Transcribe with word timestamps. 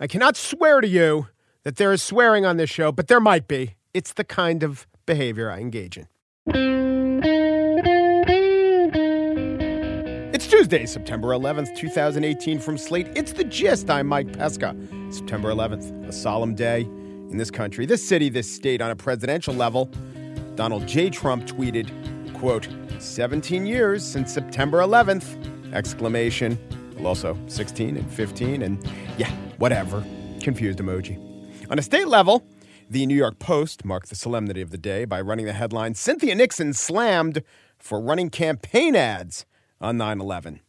I 0.00 0.08
cannot 0.08 0.36
swear 0.36 0.80
to 0.80 0.88
you 0.88 1.28
that 1.62 1.76
there 1.76 1.92
is 1.92 2.02
swearing 2.02 2.44
on 2.44 2.56
this 2.56 2.68
show, 2.68 2.90
but 2.90 3.06
there 3.06 3.20
might 3.20 3.46
be. 3.46 3.74
It's 3.92 4.12
the 4.12 4.24
kind 4.24 4.64
of 4.64 4.88
behavior 5.06 5.48
I 5.48 5.60
engage 5.60 5.96
in. 5.96 6.08
It's 10.34 10.48
Tuesday, 10.48 10.84
September 10.86 11.28
11th, 11.28 11.76
2018, 11.76 12.58
from 12.58 12.76
Slate. 12.76 13.06
It's 13.14 13.34
the 13.34 13.44
gist. 13.44 13.88
I'm 13.88 14.08
Mike 14.08 14.32
Pesca. 14.32 14.76
September 15.10 15.50
11th, 15.50 16.08
a 16.08 16.12
solemn 16.12 16.56
day 16.56 16.80
in 17.30 17.36
this 17.36 17.52
country, 17.52 17.86
this 17.86 18.06
city, 18.06 18.28
this 18.28 18.52
state 18.52 18.82
on 18.82 18.90
a 18.90 18.96
presidential 18.96 19.54
level. 19.54 19.88
Donald 20.56 20.88
J. 20.88 21.08
Trump 21.08 21.46
tweeted, 21.46 21.88
quote, 22.34 22.66
17 22.98 23.64
years 23.64 24.04
since 24.04 24.34
September 24.34 24.80
11th, 24.80 25.72
exclamation. 25.72 26.58
Well, 26.96 27.06
also 27.06 27.36
16 27.46 27.96
and 27.96 28.10
15 28.10 28.62
and 28.62 28.86
yeah, 29.18 29.30
whatever. 29.58 30.04
Confused 30.40 30.78
emoji. 30.78 31.18
On 31.70 31.78
a 31.78 31.82
state 31.82 32.08
level, 32.08 32.44
the 32.90 33.06
New 33.06 33.16
York 33.16 33.38
Post 33.38 33.84
marked 33.84 34.10
the 34.10 34.16
solemnity 34.16 34.60
of 34.60 34.70
the 34.70 34.78
day 34.78 35.04
by 35.04 35.20
running 35.20 35.46
the 35.46 35.52
headline 35.52 35.94
Cynthia 35.94 36.34
Nixon 36.34 36.72
slammed 36.72 37.42
for 37.78 38.00
running 38.00 38.30
campaign 38.30 38.94
ads 38.94 39.46
on 39.80 39.96
9 39.96 40.20
11. 40.20 40.60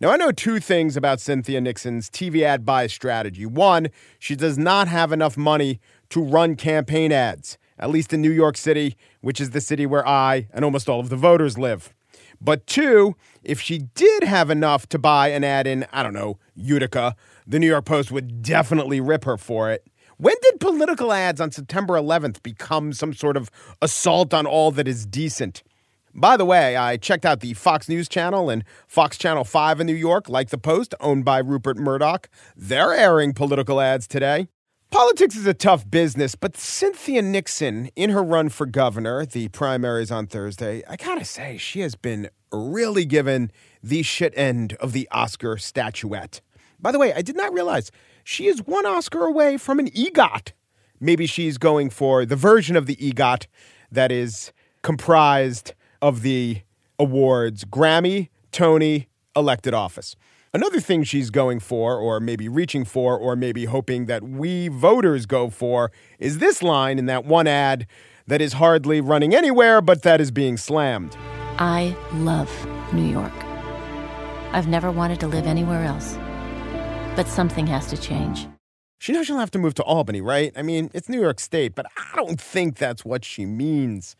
Now, 0.00 0.10
I 0.10 0.16
know 0.16 0.30
two 0.30 0.60
things 0.60 0.96
about 0.96 1.20
Cynthia 1.20 1.60
Nixon's 1.60 2.10
TV 2.10 2.42
ad 2.42 2.64
buy 2.64 2.86
strategy. 2.86 3.46
One, 3.46 3.88
she 4.18 4.36
does 4.36 4.58
not 4.58 4.88
have 4.88 5.12
enough 5.12 5.36
money 5.36 5.80
to 6.10 6.22
run 6.22 6.54
campaign 6.56 7.12
ads, 7.12 7.56
at 7.78 7.90
least 7.90 8.12
in 8.12 8.20
New 8.20 8.30
York 8.32 8.56
City, 8.56 8.96
which 9.20 9.40
is 9.40 9.50
the 9.50 9.60
city 9.60 9.86
where 9.86 10.06
I 10.06 10.48
and 10.52 10.64
almost 10.64 10.88
all 10.88 11.00
of 11.00 11.08
the 11.08 11.16
voters 11.16 11.56
live. 11.56 11.94
But 12.40 12.66
two, 12.66 13.16
if 13.42 13.60
she 13.60 13.78
did 13.78 14.24
have 14.24 14.50
enough 14.50 14.88
to 14.88 14.98
buy 14.98 15.28
an 15.28 15.44
ad 15.44 15.66
in, 15.66 15.86
I 15.92 16.02
don't 16.02 16.14
know, 16.14 16.38
Utica, 16.54 17.14
the 17.46 17.58
New 17.58 17.68
York 17.68 17.84
Post 17.84 18.10
would 18.10 18.42
definitely 18.42 19.00
rip 19.00 19.24
her 19.24 19.36
for 19.36 19.70
it. 19.70 19.86
When 20.18 20.34
did 20.42 20.60
political 20.60 21.12
ads 21.12 21.40
on 21.40 21.50
September 21.50 21.94
11th 21.94 22.42
become 22.42 22.92
some 22.92 23.12
sort 23.12 23.36
of 23.36 23.50
assault 23.82 24.32
on 24.32 24.46
all 24.46 24.70
that 24.72 24.88
is 24.88 25.04
decent? 25.04 25.62
By 26.14 26.38
the 26.38 26.46
way, 26.46 26.76
I 26.78 26.96
checked 26.96 27.26
out 27.26 27.40
the 27.40 27.52
Fox 27.52 27.90
News 27.90 28.08
channel 28.08 28.48
and 28.48 28.64
Fox 28.86 29.18
Channel 29.18 29.44
5 29.44 29.80
in 29.80 29.86
New 29.86 29.94
York, 29.94 30.30
like 30.30 30.48
the 30.48 30.56
Post, 30.56 30.94
owned 31.00 31.26
by 31.26 31.38
Rupert 31.38 31.76
Murdoch. 31.76 32.30
They're 32.56 32.94
airing 32.94 33.34
political 33.34 33.82
ads 33.82 34.06
today. 34.06 34.48
Politics 34.90 35.36
is 35.36 35.46
a 35.46 35.52
tough 35.52 35.90
business, 35.90 36.34
but 36.34 36.56
Cynthia 36.56 37.20
Nixon, 37.20 37.90
in 37.96 38.10
her 38.10 38.22
run 38.22 38.48
for 38.48 38.64
governor, 38.64 39.26
the 39.26 39.48
primaries 39.48 40.10
on 40.10 40.26
Thursday, 40.26 40.82
I 40.88 40.96
gotta 40.96 41.24
say, 41.24 41.58
she 41.58 41.80
has 41.80 41.96
been 41.96 42.30
really 42.52 43.04
given 43.04 43.50
the 43.82 44.02
shit 44.02 44.32
end 44.36 44.74
of 44.74 44.92
the 44.92 45.08
Oscar 45.10 45.56
statuette. 45.56 46.40
By 46.80 46.92
the 46.92 46.98
way, 46.98 47.12
I 47.12 47.22
did 47.22 47.36
not 47.36 47.52
realize 47.52 47.90
she 48.24 48.46
is 48.46 48.60
one 48.66 48.86
Oscar 48.86 49.24
away 49.24 49.56
from 49.56 49.78
an 49.78 49.88
EGOT. 49.90 50.52
Maybe 51.00 51.26
she's 51.26 51.58
going 51.58 51.90
for 51.90 52.24
the 52.24 52.36
version 52.36 52.76
of 52.76 52.86
the 52.86 52.96
EGOT 52.96 53.46
that 53.90 54.10
is 54.10 54.52
comprised 54.82 55.74
of 56.02 56.22
the 56.22 56.62
awards 56.98 57.64
Grammy, 57.64 58.28
Tony, 58.52 59.08
elected 59.34 59.74
office. 59.74 60.16
Another 60.54 60.80
thing 60.80 61.02
she's 61.02 61.28
going 61.28 61.60
for, 61.60 61.98
or 61.98 62.18
maybe 62.18 62.48
reaching 62.48 62.84
for, 62.84 63.18
or 63.18 63.36
maybe 63.36 63.66
hoping 63.66 64.06
that 64.06 64.22
we 64.22 64.68
voters 64.68 65.26
go 65.26 65.50
for, 65.50 65.92
is 66.18 66.38
this 66.38 66.62
line 66.62 66.98
in 66.98 67.06
that 67.06 67.26
one 67.26 67.46
ad 67.46 67.86
that 68.26 68.40
is 68.40 68.54
hardly 68.54 69.00
running 69.00 69.34
anywhere, 69.34 69.82
but 69.82 70.02
that 70.02 70.20
is 70.20 70.30
being 70.30 70.56
slammed. 70.56 71.14
I 71.58 71.96
love 72.12 72.50
New 72.92 73.06
York. 73.06 73.32
I've 74.52 74.68
never 74.68 74.90
wanted 74.90 75.20
to 75.20 75.26
live 75.26 75.46
anywhere 75.46 75.84
else. 75.84 76.16
But 77.16 77.28
something 77.28 77.66
has 77.66 77.86
to 77.88 77.96
change. 77.96 78.46
She 78.98 79.12
knows 79.12 79.26
she'll 79.26 79.38
have 79.38 79.50
to 79.52 79.58
move 79.58 79.74
to 79.74 79.82
Albany, 79.82 80.20
right? 80.20 80.52
I 80.56 80.62
mean, 80.62 80.90
it's 80.94 81.08
New 81.08 81.20
York 81.20 81.38
State, 81.38 81.74
but 81.74 81.86
I 81.96 82.16
don't 82.16 82.40
think 82.40 82.76
that's 82.76 83.04
what 83.04 83.24
she 83.24 83.44
means. 83.44 84.16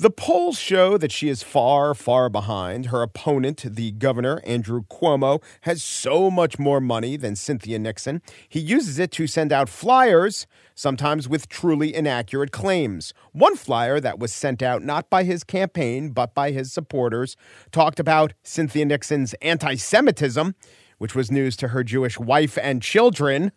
The 0.00 0.10
polls 0.10 0.58
show 0.58 0.96
that 0.98 1.10
she 1.10 1.28
is 1.28 1.42
far, 1.42 1.94
far 1.94 2.28
behind. 2.28 2.86
Her 2.86 3.02
opponent, 3.02 3.64
the 3.64 3.92
governor, 3.92 4.40
Andrew 4.44 4.82
Cuomo, 4.88 5.42
has 5.62 5.82
so 5.82 6.30
much 6.30 6.58
more 6.58 6.80
money 6.80 7.16
than 7.16 7.36
Cynthia 7.36 7.78
Nixon. 7.78 8.22
He 8.48 8.60
uses 8.60 8.98
it 8.98 9.10
to 9.12 9.26
send 9.26 9.52
out 9.52 9.68
flyers, 9.68 10.46
sometimes 10.74 11.28
with 11.28 11.48
truly 11.48 11.94
inaccurate 11.94 12.52
claims. 12.52 13.12
One 13.32 13.56
flyer 13.56 13.98
that 13.98 14.18
was 14.18 14.32
sent 14.32 14.62
out 14.62 14.82
not 14.84 15.10
by 15.10 15.24
his 15.24 15.42
campaign, 15.42 16.10
but 16.10 16.34
by 16.34 16.52
his 16.52 16.72
supporters, 16.72 17.36
talked 17.72 17.98
about 17.98 18.34
Cynthia 18.44 18.84
Nixon's 18.84 19.34
anti 19.42 19.74
Semitism, 19.74 20.54
which 20.98 21.14
was 21.14 21.30
news 21.30 21.56
to 21.56 21.68
her 21.68 21.82
Jewish 21.82 22.18
wife 22.18 22.58
and 22.60 22.82
children. 22.82 23.52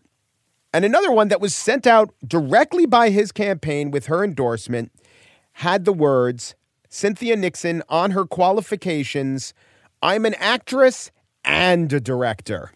And 0.73 0.85
another 0.85 1.11
one 1.11 1.27
that 1.27 1.41
was 1.41 1.53
sent 1.53 1.85
out 1.85 2.13
directly 2.25 2.85
by 2.85 3.09
his 3.09 3.31
campaign 3.31 3.91
with 3.91 4.05
her 4.05 4.23
endorsement 4.23 4.91
had 5.53 5.85
the 5.85 5.93
words 5.93 6.55
Cynthia 6.89 7.35
Nixon 7.35 7.83
on 7.89 8.11
her 8.11 8.25
qualifications 8.25 9.53
I'm 10.01 10.25
an 10.25 10.33
actress 10.35 11.11
and 11.43 11.91
a 11.93 11.99
director. 11.99 12.71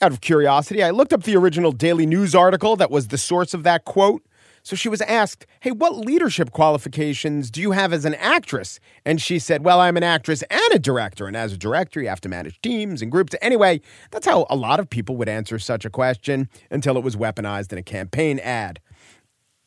Out 0.00 0.12
of 0.12 0.20
curiosity, 0.20 0.84
I 0.84 0.90
looked 0.90 1.12
up 1.12 1.24
the 1.24 1.36
original 1.36 1.72
Daily 1.72 2.06
News 2.06 2.34
article 2.34 2.76
that 2.76 2.90
was 2.90 3.08
the 3.08 3.18
source 3.18 3.54
of 3.54 3.64
that 3.64 3.84
quote. 3.84 4.22
So 4.68 4.76
she 4.76 4.90
was 4.90 5.00
asked, 5.00 5.46
Hey, 5.60 5.70
what 5.70 5.96
leadership 5.96 6.50
qualifications 6.50 7.50
do 7.50 7.62
you 7.62 7.70
have 7.70 7.90
as 7.90 8.04
an 8.04 8.14
actress? 8.16 8.80
And 9.02 9.18
she 9.18 9.38
said, 9.38 9.64
Well, 9.64 9.80
I'm 9.80 9.96
an 9.96 10.02
actress 10.02 10.42
and 10.50 10.60
a 10.74 10.78
director. 10.78 11.26
And 11.26 11.34
as 11.34 11.54
a 11.54 11.56
director, 11.56 12.02
you 12.02 12.08
have 12.10 12.20
to 12.20 12.28
manage 12.28 12.60
teams 12.60 13.00
and 13.00 13.10
groups. 13.10 13.34
Anyway, 13.40 13.80
that's 14.10 14.26
how 14.26 14.46
a 14.50 14.56
lot 14.56 14.78
of 14.78 14.90
people 14.90 15.16
would 15.16 15.28
answer 15.28 15.58
such 15.58 15.86
a 15.86 15.90
question 15.90 16.50
until 16.70 16.98
it 16.98 17.02
was 17.02 17.16
weaponized 17.16 17.72
in 17.72 17.78
a 17.78 17.82
campaign 17.82 18.40
ad. 18.40 18.78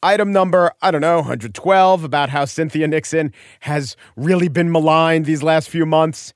Item 0.03 0.31
number, 0.31 0.72
I 0.84 0.91
don't 0.91 1.01
know, 1.01 1.16
112 1.16 2.03
about 2.03 2.29
how 2.29 2.45
Cynthia 2.45 2.88
Nixon 2.88 3.34
has 3.61 3.97
really 4.16 4.50
been 4.50 4.72
maligned 4.72 5.25
these 5.25 5.41
last 5.41 5.67
few 5.67 5.88
months 5.88 6.31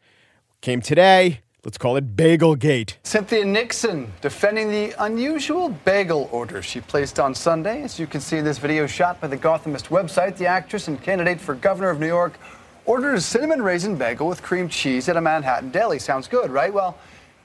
came 0.61 0.81
today. 0.81 1.41
Let's 1.65 1.79
call 1.79 1.97
it 1.97 2.15
Bagelgate. 2.15 2.97
Cynthia 3.01 3.43
Nixon 3.43 4.13
defending 4.21 4.69
the 4.69 4.93
unusual 5.03 5.69
bagel 5.69 6.29
order 6.31 6.61
she 6.61 6.79
placed 6.79 7.19
on 7.19 7.33
Sunday. 7.33 7.81
As 7.81 7.99
you 7.99 8.05
can 8.05 8.21
see 8.21 8.37
in 8.37 8.45
this 8.45 8.59
video 8.59 8.85
shot 8.85 9.19
by 9.19 9.25
the 9.25 9.35
Gothamist 9.35 9.87
website, 9.87 10.37
the 10.37 10.45
actress 10.45 10.87
and 10.87 11.01
candidate 11.01 11.41
for 11.41 11.55
governor 11.55 11.89
of 11.89 11.99
New 11.99 12.05
York 12.05 12.37
ordered 12.85 13.15
a 13.15 13.21
cinnamon 13.21 13.63
raisin 13.63 13.95
bagel 13.95 14.27
with 14.27 14.43
cream 14.43 14.69
cheese 14.69 15.09
at 15.09 15.17
a 15.17 15.21
Manhattan 15.21 15.71
deli. 15.71 15.97
Sounds 15.97 16.27
good, 16.27 16.51
right? 16.51 16.71
Well, 16.71 16.99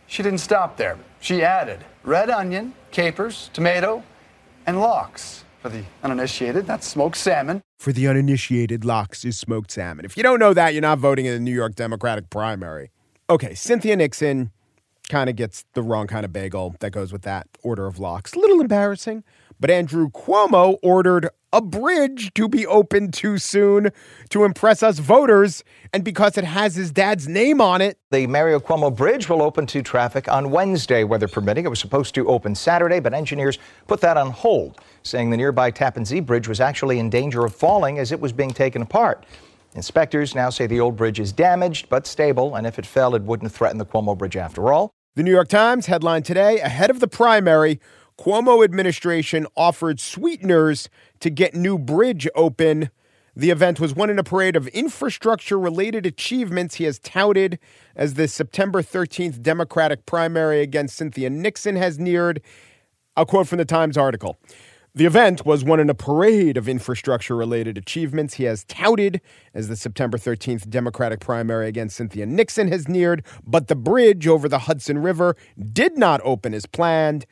she 0.07 0.23
didn't 0.23 0.41
stop 0.41 0.77
there. 0.77 0.99
She 1.21 1.43
added 1.43 1.81
red 2.05 2.29
onion, 2.29 2.75
capers, 2.91 3.49
tomato, 3.55 4.03
and 4.67 4.81
lox. 4.81 5.45
For 5.63 5.71
the 5.71 5.85
uninitiated, 6.03 6.67
that's 6.67 6.87
smoked 6.87 7.17
salmon. 7.17 7.63
For 7.79 7.93
the 7.93 8.07
uninitiated, 8.07 8.85
lox 8.85 9.25
is 9.25 9.39
smoked 9.39 9.71
salmon. 9.71 10.05
If 10.05 10.19
you 10.19 10.23
don't 10.23 10.39
know 10.39 10.53
that, 10.53 10.75
you're 10.75 10.83
not 10.83 10.99
voting 10.99 11.25
in 11.25 11.33
the 11.33 11.41
New 11.41 11.55
York 11.55 11.75
Democratic 11.75 12.29
primary. 12.29 12.91
Okay, 13.31 13.55
Cynthia 13.55 13.95
Nixon 13.95 14.51
kind 15.09 15.31
of 15.31 15.37
gets 15.37 15.65
the 15.75 15.83
wrong 15.83 16.09
kind 16.09 16.25
of 16.25 16.33
bagel 16.33 16.75
that 16.81 16.91
goes 16.91 17.13
with 17.13 17.23
that 17.23 17.47
order 17.63 17.87
of 17.87 18.01
lox. 18.01 18.33
A 18.33 18.41
little 18.41 18.61
embarrassing. 18.61 19.23
But 19.61 19.71
Andrew 19.71 20.11
Cuomo 20.11 20.79
ordered 20.83 21.29
a 21.53 21.63
bridge 21.63 22.35
to 22.35 22.49
be 22.49 22.67
opened 22.67 23.15
too 23.15 23.39
soon 23.39 23.93
to 24.31 24.43
impress 24.43 24.83
us 24.83 24.99
voters, 24.99 25.63
and 25.93 26.03
because 26.03 26.39
it 26.39 26.45
has 26.45 26.75
his 26.75 26.91
dad's 26.91 27.29
name 27.29 27.61
on 27.61 27.81
it. 27.81 27.99
The 28.11 28.27
Mario 28.27 28.59
Cuomo 28.59 28.95
Bridge 28.95 29.29
will 29.29 29.43
open 29.43 29.65
to 29.67 29.81
traffic 29.81 30.27
on 30.29 30.51
Wednesday, 30.51 31.05
weather 31.05 31.29
permitting. 31.29 31.65
It 31.65 31.69
was 31.69 31.79
supposed 31.79 32.17
to 32.17 32.27
open 32.27 32.57
Saturday, 32.57 32.99
but 32.99 33.15
engineers 33.15 33.59
put 33.87 34.01
that 34.01 34.17
on 34.17 34.33
hold, 34.33 34.81
saying 35.05 35.31
the 35.31 35.37
nearby 35.37 35.71
Tappan 35.71 36.05
Zee 36.05 36.19
Bridge 36.19 36.49
was 36.49 36.61
actually 36.61 36.99
in 36.99 37.11
danger 37.11 37.45
of 37.45 37.55
falling 37.55 38.01
as 38.01 38.11
it 38.11 38.21
was 38.21 38.33
being 38.33 38.51
taken 38.51 38.83
apart. 38.83 39.25
Inspectors 39.75 40.35
now 40.35 40.51
say 40.51 40.67
the 40.67 40.81
old 40.81 40.97
bridge 40.97 41.21
is 41.21 41.33
damaged 41.33 41.89
but 41.89 42.07
stable, 42.07 42.57
and 42.57 42.67
if 42.67 42.79
it 42.79 42.87
fell, 42.87 43.15
it 43.15 43.23
wouldn't 43.23 43.53
threaten 43.53 43.79
the 43.79 43.87
Cuomo 43.87 44.19
Bridge 44.19 44.37
after 44.37 44.73
all. 44.73 44.91
The 45.15 45.23
New 45.23 45.31
York 45.31 45.49
Times 45.49 45.87
headline 45.87 46.23
today 46.23 46.61
ahead 46.61 46.91
of 46.91 47.01
the 47.01 47.09
primary 47.09 47.81
Cuomo 48.19 48.65
administration 48.65 49.47
offered 49.57 50.01
sweeteners 50.01 50.89
to 51.21 51.31
get 51.31 51.55
new 51.55 51.79
bridge 51.79 52.29
open. 52.35 52.91
The 53.35 53.51
event 53.51 53.81
was 53.81 53.95
one 53.95 54.11
in 54.11 54.19
a 54.19 54.25
parade 54.25 54.57
of 54.57 54.67
infrastructure 54.69 55.59
related 55.59 56.05
achievements 56.05 56.75
he 56.75 56.85
has 56.85 56.99
touted 56.99 57.59
as 57.95 58.15
the 58.15 58.29
September 58.29 58.83
13th 58.83 59.41
Democratic 59.41 60.05
primary 60.05 60.61
against 60.61 60.97
Cynthia 60.97 61.31
Nixon 61.31 61.77
has 61.77 61.99
neared. 61.99 62.43
A 63.17 63.25
quote 63.27 63.49
from 63.49 63.59
the 63.59 63.65
Times 63.65 63.97
article. 63.97 64.39
The 64.93 65.07
event 65.07 65.47
was 65.47 65.63
one 65.63 65.79
in 65.79 65.89
a 65.89 65.95
parade 65.95 66.57
of 66.57 66.69
infrastructure 66.69 67.37
related 67.37 67.79
achievements 67.79 68.35
he 68.35 68.45
has 68.45 68.65
touted 68.65 69.21
as 69.55 69.69
the 69.69 69.77
September 69.77 70.19
13th 70.19 70.69
Democratic 70.69 71.21
primary 71.21 71.69
against 71.69 71.95
Cynthia 71.95 72.27
Nixon 72.27 72.67
has 72.67 72.89
neared, 72.89 73.25
but 73.47 73.69
the 73.69 73.77
bridge 73.77 74.27
over 74.27 74.49
the 74.49 74.61
Hudson 74.61 74.99
River 74.99 75.37
did 75.73 75.97
not 75.97 76.21
open 76.25 76.53
as 76.53 76.67
planned. 76.67 77.25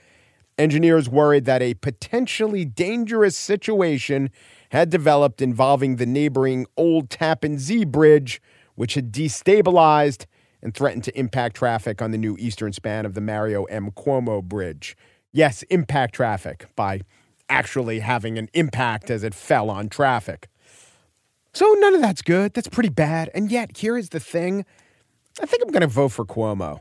Engineers 0.57 1.09
worried 1.09 1.47
that 1.47 1.61
a 1.61 1.75
potentially 1.75 2.65
dangerous 2.65 3.37
situation 3.37 4.31
had 4.71 4.89
developed 4.89 5.43
involving 5.43 5.97
the 5.97 6.07
neighboring 6.07 6.65
Old 6.77 7.11
Tappan 7.11 7.59
Zee 7.59 7.85
Bridge, 7.85 8.41
which 8.77 8.95
had 8.95 9.11
destabilized 9.11 10.27
and 10.63 10.75
threatened 10.75 11.03
to 11.05 11.19
impact 11.19 11.57
traffic 11.57 12.01
on 12.01 12.13
the 12.13 12.19
new 12.19 12.37
eastern 12.39 12.73
span 12.73 13.05
of 13.05 13.15
the 13.15 13.21
Mario 13.21 13.65
M. 13.65 13.91
Cuomo 13.91 14.45
Bridge. 14.45 14.97
Yes, 15.33 15.65
impact 15.65 16.15
traffic 16.15 16.67
by 16.77 17.01
actually 17.49 18.00
having 18.00 18.39
an 18.39 18.49
impact 18.55 19.11
as 19.11 19.23
it 19.25 19.35
fell 19.35 19.71
on 19.71 19.89
traffic. 19.89 20.49
So 21.53 21.67
none 21.79 21.95
of 21.95 22.00
that's 22.00 22.23
good. 22.23 22.55
That's 22.55 22.69
pretty 22.69 22.91
bad. 22.91 23.31
And 23.35 23.50
yet, 23.50 23.77
here 23.77 23.97
is 23.97 24.11
the 24.11 24.21
thing 24.21 24.65
I 25.41 25.47
think 25.47 25.62
I'm 25.62 25.71
going 25.71 25.83
to 25.83 25.87
vote 25.87 26.09
for 26.09 26.25
Cuomo. 26.25 26.81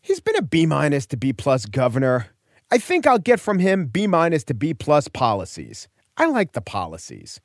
He's 0.00 0.20
been 0.20 0.36
a 0.36 0.42
B 0.42 0.66
minus 0.66 1.06
to 1.06 1.16
B 1.16 1.32
plus 1.32 1.66
governor. 1.66 2.28
I 2.70 2.78
think 2.78 3.06
I'll 3.06 3.18
get 3.18 3.40
from 3.40 3.58
him 3.58 3.86
B 3.86 4.06
minus 4.06 4.44
to 4.44 4.54
B 4.54 4.72
plus 4.72 5.08
policies. 5.08 5.88
I 6.16 6.26
like 6.26 6.52
the 6.52 6.60
policies. 6.60 7.40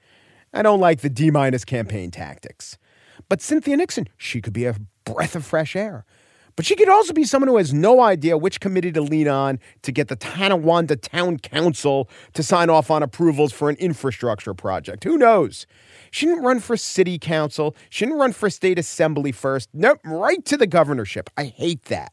I 0.54 0.62
don't 0.62 0.80
like 0.80 1.01
the 1.01 1.10
D 1.10 1.31
minus 1.31 1.66
campaign 1.66 2.12
tactics. 2.12 2.78
But 3.30 3.42
Cynthia 3.42 3.78
Nixon, 3.78 4.07
she 4.18 4.42
could 4.42 4.54
be 4.54 4.66
a 4.66 4.75
breath 5.06 5.36
of 5.36 5.45
fresh 5.45 5.75
air. 5.75 6.06
But 6.56 6.65
she 6.65 6.75
could 6.75 6.89
also 6.89 7.13
be 7.13 7.24
someone 7.24 7.48
who 7.48 7.57
has 7.57 7.74
no 7.74 8.01
idea 8.01 8.38
which 8.38 8.59
committee 8.59 8.92
to 8.92 9.01
lean 9.01 9.27
on 9.27 9.59
to 9.83 9.92
get 9.92 10.07
the 10.07 10.15
Tonawanda 10.15 10.95
Town 10.95 11.38
Council 11.39 12.09
to 12.33 12.44
sign 12.44 12.69
off 12.69 12.92
on 12.92 13.03
approvals 13.03 13.53
for 13.53 13.69
an 13.69 13.75
infrastructure 13.77 14.53
project. 14.53 15.03
Who 15.03 15.18
knows? 15.18 15.65
She 16.12 16.25
didn't 16.25 16.44
run 16.44 16.59
for 16.59 16.75
city 16.75 17.18
council. 17.18 17.75
She 17.89 18.06
didn't 18.06 18.19
run 18.19 18.33
for 18.33 18.50
state 18.50 18.77
assembly 18.77 19.31
first. 19.31 19.69
Nope, 19.74 20.00
right 20.03 20.44
to 20.45 20.57
the 20.57 20.68
governorship. 20.68 21.30
I 21.38 21.45
hate 21.45 21.86
that. 21.86 22.12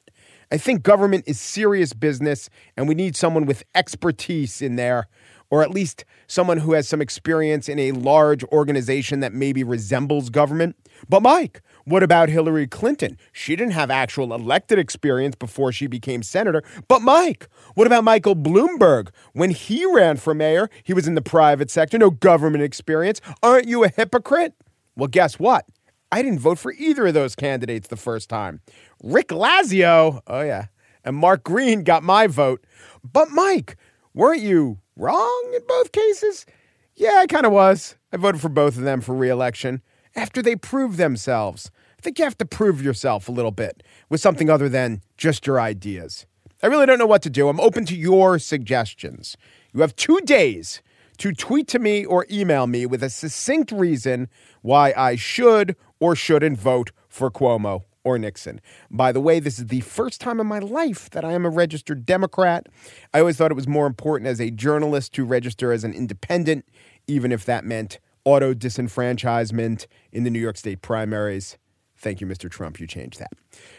I 0.51 0.57
think 0.57 0.83
government 0.83 1.25
is 1.27 1.39
serious 1.39 1.93
business, 1.93 2.49
and 2.77 2.89
we 2.89 2.95
need 2.95 3.17
someone 3.17 3.45
with 3.45 3.65
expertise 3.75 4.63
in 4.63 4.77
there, 4.77 5.09
or 5.51 5.63
at 5.63 5.71
least 5.71 6.05
someone 6.27 6.59
who 6.59 6.73
has 6.73 6.89
some 6.89 7.01
experience 7.01 7.69
in 7.69 7.79
a 7.79 7.93
large 7.93 8.45
organization 8.45 9.21
that 9.21 9.33
maybe 9.33 9.65
resembles 9.65 10.31
government. 10.31 10.77
But, 11.09 11.23
Mike, 11.23 11.63
what 11.85 12.03
about 12.03 12.29
Hillary 12.29 12.67
Clinton? 12.67 13.17
She 13.33 13.57
didn't 13.57 13.73
have 13.73 13.91
actual 13.91 14.35
elected 14.35 14.79
experience 14.79 15.35
before 15.35 15.73
she 15.73 15.87
became 15.87 16.23
senator. 16.23 16.63
But 16.87 17.01
Mike, 17.01 17.49
what 17.75 17.87
about 17.87 18.05
Michael 18.05 18.37
Bloomberg? 18.37 19.09
When 19.33 19.51
he 19.51 19.87
ran 19.87 20.19
for 20.19 20.35
mayor, 20.35 20.69
he 20.83 20.93
was 20.93 21.09
in 21.09 21.15
the 21.15 21.23
private 21.23 21.71
sector, 21.71 21.97
no 21.97 22.11
government 22.11 22.63
experience. 22.63 23.21
Aren't 23.43 23.69
you 23.69 23.85
a 23.85 23.89
hypocrite? 23.89 24.55
Well, 24.97 25.09
guess 25.09 25.39
what? 25.39 25.65
I 26.11 26.23
didn't 26.23 26.41
vote 26.41 26.59
for 26.59 26.73
either 26.73 27.07
of 27.07 27.15
those 27.15 27.35
candidates 27.35 27.89
the 27.89 27.97
first 27.97 28.29
time. 28.29 28.61
Rick 29.03 29.29
Lazio, 29.29 30.21
oh 30.27 30.41
yeah, 30.41 30.67
and 31.05 31.17
Mark 31.17 31.45
Green 31.45 31.85
got 31.85 32.03
my 32.03 32.27
vote. 32.27 32.65
But 33.05 33.31
Mike, 33.31 33.77
weren't 34.19 34.43
you 34.43 34.79
wrong 34.97 35.53
in 35.55 35.63
both 35.69 35.93
cases? 35.93 36.45
Yeah, 36.97 37.19
I 37.21 37.27
kind 37.29 37.47
of 37.47 37.53
was. 37.53 37.95
I 38.13 38.17
voted 38.17 38.41
for 38.41 38.49
both 38.49 38.77
of 38.77 38.83
them 38.83 39.01
for 39.01 39.15
reelection 39.15 39.81
after 40.17 40.43
they 40.43 40.57
proved 40.57 40.99
themselves. 40.99 41.71
I 41.97 42.03
think 42.03 42.19
you 42.19 42.25
have 42.25 42.37
to 42.39 42.45
prove 42.45 42.83
yourself 42.83 43.29
a 43.29 43.33
little 43.33 43.53
bit 43.53 43.85
with 44.09 44.21
something 44.21 44.51
other 44.51 44.69
than 44.69 45.03
just 45.17 45.47
your 45.47 45.61
ideas. 45.61 46.27
I 46.61 46.67
really 46.67 46.85
don't 46.85 46.99
know 46.99 47.07
what 47.07 47.23
to 47.23 47.31
do. 47.31 47.49
I'm 47.49 47.61
open 47.61 47.85
to 47.87 47.97
your 47.97 48.41
suggestions. 48.41 49.37
You 49.73 49.83
have 49.83 49.95
two 49.95 50.19
days 50.25 50.83
to 51.19 51.33
tweet 51.33 51.69
to 51.69 51.79
me 51.79 52.05
or 52.05 52.27
email 52.29 52.67
me 52.67 52.87
with 52.87 53.05
a 53.05 53.11
succinct 53.11 53.71
reason 53.71 54.29
why 54.63 54.93
I 54.97 55.15
should 55.15 55.77
or 56.01 56.17
shouldn't 56.17 56.59
vote 56.59 56.91
for 57.09 57.31
Cuomo 57.31 57.85
or 58.09 58.19
Nixon. 58.19 58.61
By 58.91 59.13
the 59.13 59.21
way, 59.21 59.39
this 59.39 59.59
is 59.59 59.67
the 59.67 59.83
first 59.83 60.21
time 60.21 60.41
in 60.41 60.47
my 60.47 60.59
life 60.59 61.11
that 61.11 61.25
I 61.25 61.33
am 61.33 61.45
a 61.45 61.51
registered 61.51 62.07
Democrat. 62.07 62.67
I 63.13 63.21
always 63.21 63.37
thought 63.37 63.51
it 63.51 63.55
was 63.55 63.69
more 63.69 63.87
important 63.87 64.29
as 64.29 64.41
a 64.41 64.51
journalist 64.51 65.13
to 65.15 65.25
register 65.25 65.73
as 65.73 65.85
an 65.85 65.93
independent, 65.93 66.65
even 67.07 67.33
if 67.33 67.45
that 67.45 67.65
meant 67.65 68.01
auto 68.25 68.55
disenfranchisement 68.55 69.87
in 70.11 70.25
the 70.25 70.31
New 70.31 70.41
York 70.41 70.57
State 70.57 70.81
primaries. 70.81 71.59
Thank 72.01 72.21
you, 72.21 72.29
Mr. 72.29 72.49
Trump. 72.49 72.79
You 72.79 72.87
changed 72.87 73.19
that. 73.19 73.33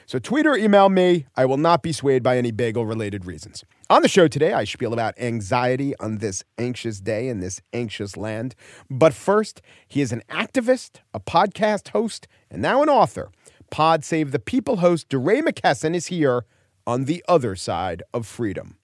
So 0.06 0.20
tweet 0.20 0.46
or 0.46 0.58
email 0.58 0.90
me. 0.90 1.26
I 1.38 1.46
will 1.46 1.58
not 1.58 1.82
be 1.82 1.94
swayed 1.94 2.22
by 2.22 2.38
any 2.38 2.52
bagel 2.52 2.86
related 2.86 3.26
reasons. 3.26 3.64
On 3.90 4.02
the 4.02 4.10
show 4.10 4.28
today, 4.28 4.52
I 4.52 4.66
spiel 4.66 4.92
about 4.92 5.18
anxiety 5.18 5.98
on 6.00 6.18
this 6.18 6.44
anxious 6.58 7.00
day 7.00 7.30
in 7.30 7.40
this 7.40 7.62
anxious 7.72 8.18
land. 8.18 8.56
But 8.90 9.14
first, 9.14 9.62
he 9.88 10.02
is 10.02 10.12
an 10.12 10.22
activist, 10.30 11.00
a 11.14 11.20
podcast 11.22 11.90
host, 11.90 12.28
and 12.52 12.62
now 12.62 12.84
an 12.84 12.90
author. 12.90 13.32
Pod 13.72 14.04
Save 14.04 14.32
the 14.32 14.40
People 14.40 14.78
host 14.78 15.10
DeRay 15.10 15.42
McKesson 15.42 15.96
is 15.96 16.08
here 16.08 16.46
on 16.88 17.06
the 17.06 17.24
other 17.28 17.56
side 17.56 18.04
of 18.14 18.26
freedom. 18.26 18.78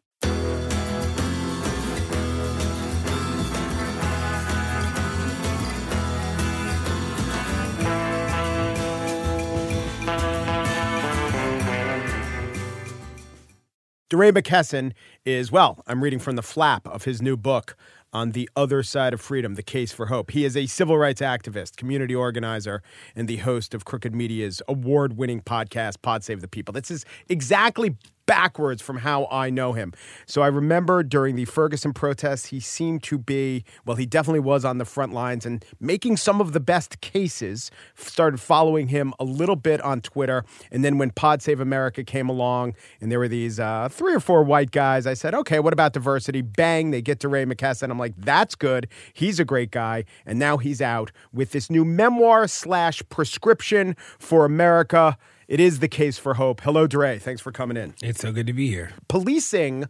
DeRay 14.09 14.31
McKesson 14.31 14.93
is, 15.25 15.51
well, 15.51 15.83
I'm 15.87 16.03
reading 16.03 16.19
from 16.19 16.35
the 16.35 16.43
flap 16.43 16.87
of 16.87 17.05
his 17.05 17.21
new 17.21 17.35
book 17.35 17.75
on 18.15 18.31
the 18.31 18.49
other 18.55 18.81
side 18.81 19.13
of 19.13 19.19
freedom, 19.19 19.55
the 19.55 19.61
case 19.61 19.91
for 19.91 20.05
hope. 20.05 20.31
He 20.31 20.45
is 20.45 20.55
a 20.55 20.67
civil 20.67 20.97
rights 20.97 21.19
activist, 21.19 21.75
community 21.75 22.15
organizer, 22.15 22.81
and 23.13 23.27
the 23.27 23.35
host 23.37 23.73
of 23.73 23.83
Crooked 23.83 24.15
Media's 24.15 24.61
award 24.69 25.17
winning 25.17 25.41
podcast, 25.41 26.01
Pod 26.01 26.23
Save 26.23 26.39
the 26.39 26.47
People. 26.47 26.71
This 26.71 26.89
is 26.89 27.03
exactly 27.27 27.97
backwards 28.25 28.81
from 28.81 28.97
how 28.97 29.27
I 29.31 29.49
know 29.49 29.73
him. 29.73 29.93
So 30.25 30.41
I 30.41 30.47
remember 30.47 31.03
during 31.03 31.35
the 31.35 31.45
Ferguson 31.45 31.93
protests, 31.93 32.47
he 32.47 32.59
seemed 32.59 33.03
to 33.03 33.17
be, 33.17 33.63
well, 33.85 33.97
he 33.97 34.05
definitely 34.05 34.39
was 34.39 34.65
on 34.65 34.77
the 34.77 34.85
front 34.85 35.13
lines 35.13 35.45
and 35.45 35.63
making 35.79 36.17
some 36.17 36.41
of 36.41 36.53
the 36.53 36.59
best 36.59 37.01
cases. 37.01 37.71
Started 37.95 38.39
following 38.39 38.87
him 38.87 39.13
a 39.19 39.23
little 39.23 39.55
bit 39.55 39.81
on 39.81 40.01
Twitter. 40.01 40.43
And 40.71 40.83
then 40.83 40.97
when 40.97 41.11
Pod 41.11 41.41
Save 41.41 41.59
America 41.59 42.03
came 42.03 42.29
along 42.29 42.75
and 43.01 43.11
there 43.11 43.19
were 43.19 43.27
these 43.27 43.59
uh, 43.59 43.89
three 43.89 44.13
or 44.13 44.19
four 44.19 44.43
white 44.43 44.71
guys, 44.71 45.05
I 45.07 45.13
said, 45.13 45.33
okay, 45.33 45.59
what 45.59 45.73
about 45.73 45.93
diversity? 45.93 46.41
Bang, 46.41 46.91
they 46.91 47.01
get 47.01 47.19
DeRay 47.19 47.45
McKesson. 47.45 47.89
I'm 47.91 47.99
like, 47.99 48.13
that's 48.17 48.55
good. 48.55 48.87
He's 49.13 49.39
a 49.39 49.45
great 49.45 49.71
guy. 49.71 50.05
And 50.25 50.39
now 50.39 50.57
he's 50.57 50.81
out 50.81 51.11
with 51.33 51.51
this 51.51 51.69
new 51.69 51.85
memoir 51.85 52.47
slash 52.47 53.01
prescription 53.09 53.95
for 54.19 54.45
America. 54.45 55.17
It 55.47 55.59
is 55.59 55.79
the 55.79 55.87
case 55.87 56.17
for 56.17 56.35
hope. 56.35 56.61
Hello, 56.61 56.87
DeRay. 56.87 57.19
Thanks 57.19 57.41
for 57.41 57.51
coming 57.51 57.77
in. 57.77 57.93
It's 58.01 58.19
so 58.19 58.31
good 58.31 58.47
to 58.47 58.53
be 58.53 58.69
here. 58.69 58.91
Policing, 59.07 59.85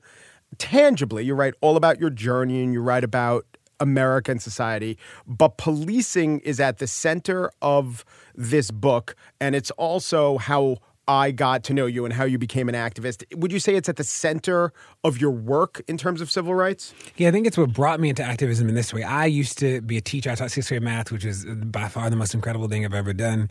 tangibly, 0.58 1.24
you 1.24 1.34
write 1.34 1.54
all 1.62 1.78
about 1.78 2.00
your 2.00 2.10
journey 2.10 2.62
and 2.64 2.74
you 2.74 2.82
write 2.82 3.04
about 3.04 3.46
American 3.80 4.40
society, 4.40 4.98
but 5.28 5.58
policing 5.58 6.40
is 6.40 6.60
at 6.60 6.78
the 6.80 6.88
center 6.88 7.52
of 7.62 8.06
this 8.34 8.72
book, 8.72 9.16
and 9.40 9.56
it's 9.56 9.72
also 9.72 10.38
how 10.38 10.78
I 11.08 11.32
got 11.32 11.64
to 11.66 11.74
know 11.74 11.86
you 11.86 12.06
and 12.06 12.14
how 12.14 12.26
you 12.26 12.38
became 12.38 12.68
an 12.68 12.76
activist. 12.76 13.24
Would 13.36 13.52
you 13.52 13.60
say 13.60 13.76
it's 13.76 13.90
at 13.90 13.98
the 13.98 14.04
center 14.04 14.74
of 15.04 15.22
your 15.22 15.32
work 15.32 15.84
in 15.88 15.98
terms 15.98 16.22
of 16.22 16.32
civil 16.32 16.56
rights? 16.56 16.94
Yeah, 17.18 17.30
I 17.30 17.32
think 17.32 17.46
it's 17.46 17.58
what 17.58 17.74
brought 17.74 18.00
me 18.00 18.10
into 18.10 18.24
activism 18.24 18.70
in 18.70 18.76
this 18.76 18.94
way. 18.94 19.04
I 19.04 19.26
used 19.26 19.60
to 19.60 19.82
be 19.82 19.98
a 19.98 20.02
teacher. 20.02 20.32
I 20.32 20.36
taught 20.36 20.52
sixth 20.52 20.70
grade 20.70 20.82
math, 20.82 21.12
which 21.12 21.26
is 21.26 21.46
by 21.46 21.88
far 21.88 22.10
the 22.10 22.16
most 22.16 22.34
incredible 22.34 22.68
thing 22.68 22.86
I've 22.86 22.94
ever 22.94 23.14
done. 23.14 23.50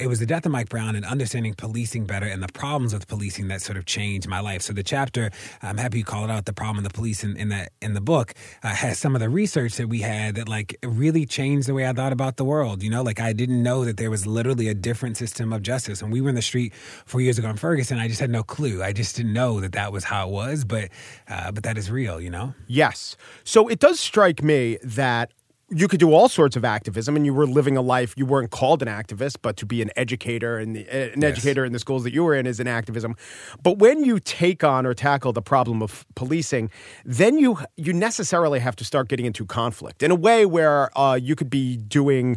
It 0.00 0.06
was 0.06 0.20
the 0.20 0.26
death 0.26 0.46
of 0.46 0.52
Mike 0.52 0.68
Brown 0.68 0.94
and 0.94 1.04
understanding 1.04 1.54
policing 1.54 2.06
better 2.06 2.26
and 2.26 2.42
the 2.42 2.52
problems 2.52 2.92
with 2.92 3.08
policing 3.08 3.48
that 3.48 3.62
sort 3.62 3.76
of 3.76 3.84
changed 3.84 4.28
my 4.28 4.40
life. 4.40 4.62
So 4.62 4.72
the 4.72 4.82
chapter, 4.82 5.30
I'm 5.62 5.78
happy 5.78 5.98
you 5.98 6.04
called 6.04 6.30
it 6.30 6.32
out, 6.32 6.44
the 6.44 6.52
problem 6.52 6.78
of 6.78 6.84
the 6.84 6.96
police 6.96 7.24
in, 7.24 7.36
in 7.36 7.48
that 7.48 7.72
in 7.80 7.94
the 7.94 8.00
book, 8.00 8.34
uh, 8.62 8.68
has 8.68 8.98
some 8.98 9.16
of 9.16 9.20
the 9.20 9.28
research 9.28 9.74
that 9.76 9.88
we 9.88 10.00
had 10.00 10.36
that 10.36 10.48
like 10.48 10.76
really 10.84 11.26
changed 11.26 11.66
the 11.66 11.74
way 11.74 11.86
I 11.86 11.92
thought 11.92 12.12
about 12.12 12.36
the 12.36 12.44
world. 12.44 12.82
You 12.82 12.90
know, 12.90 13.02
like 13.02 13.20
I 13.20 13.32
didn't 13.32 13.62
know 13.62 13.84
that 13.84 13.96
there 13.96 14.10
was 14.10 14.26
literally 14.26 14.68
a 14.68 14.74
different 14.74 15.16
system 15.16 15.52
of 15.52 15.62
justice. 15.62 16.02
When 16.02 16.12
we 16.12 16.20
were 16.20 16.28
in 16.28 16.34
the 16.34 16.42
street 16.42 16.72
four 17.04 17.20
years 17.20 17.38
ago 17.38 17.48
in 17.48 17.56
Ferguson, 17.56 17.98
I 17.98 18.08
just 18.08 18.20
had 18.20 18.30
no 18.30 18.42
clue. 18.42 18.82
I 18.82 18.92
just 18.92 19.16
didn't 19.16 19.32
know 19.32 19.60
that 19.60 19.72
that 19.72 19.92
was 19.92 20.04
how 20.04 20.28
it 20.28 20.32
was, 20.32 20.64
but 20.64 20.88
uh, 21.28 21.52
but 21.52 21.64
that 21.64 21.78
is 21.78 21.90
real, 21.90 22.20
you 22.20 22.30
know. 22.30 22.54
Yes. 22.66 23.16
So 23.44 23.68
it 23.68 23.78
does 23.78 24.00
strike 24.00 24.42
me 24.42 24.78
that 24.82 25.32
you 25.74 25.88
could 25.88 26.00
do 26.00 26.12
all 26.12 26.28
sorts 26.28 26.54
of 26.54 26.64
activism 26.64 27.16
and 27.16 27.24
you 27.24 27.32
were 27.32 27.46
living 27.46 27.76
a 27.76 27.80
life 27.80 28.12
you 28.16 28.26
weren't 28.26 28.50
called 28.50 28.82
an 28.82 28.88
activist 28.88 29.36
but 29.40 29.56
to 29.56 29.64
be 29.64 29.80
an 29.80 29.90
educator 29.96 30.58
and 30.58 30.76
an 30.76 30.84
yes. 30.86 31.24
educator 31.24 31.64
in 31.64 31.72
the 31.72 31.78
schools 31.78 32.04
that 32.04 32.12
you 32.12 32.22
were 32.22 32.34
in 32.34 32.46
is 32.46 32.60
an 32.60 32.66
activism. 32.66 33.16
But 33.62 33.78
when 33.78 34.04
you 34.04 34.20
take 34.20 34.62
on 34.62 34.84
or 34.84 34.92
tackle 34.92 35.32
the 35.32 35.40
problem 35.40 35.82
of 35.82 36.04
policing 36.14 36.70
then 37.04 37.38
you 37.38 37.58
you 37.76 37.92
necessarily 37.92 38.60
have 38.60 38.76
to 38.76 38.84
start 38.84 39.08
getting 39.08 39.24
into 39.24 39.46
conflict 39.46 40.02
in 40.02 40.10
a 40.10 40.14
way 40.14 40.44
where 40.44 40.96
uh, 40.98 41.14
you 41.14 41.34
could 41.34 41.50
be 41.50 41.76
doing 41.76 42.36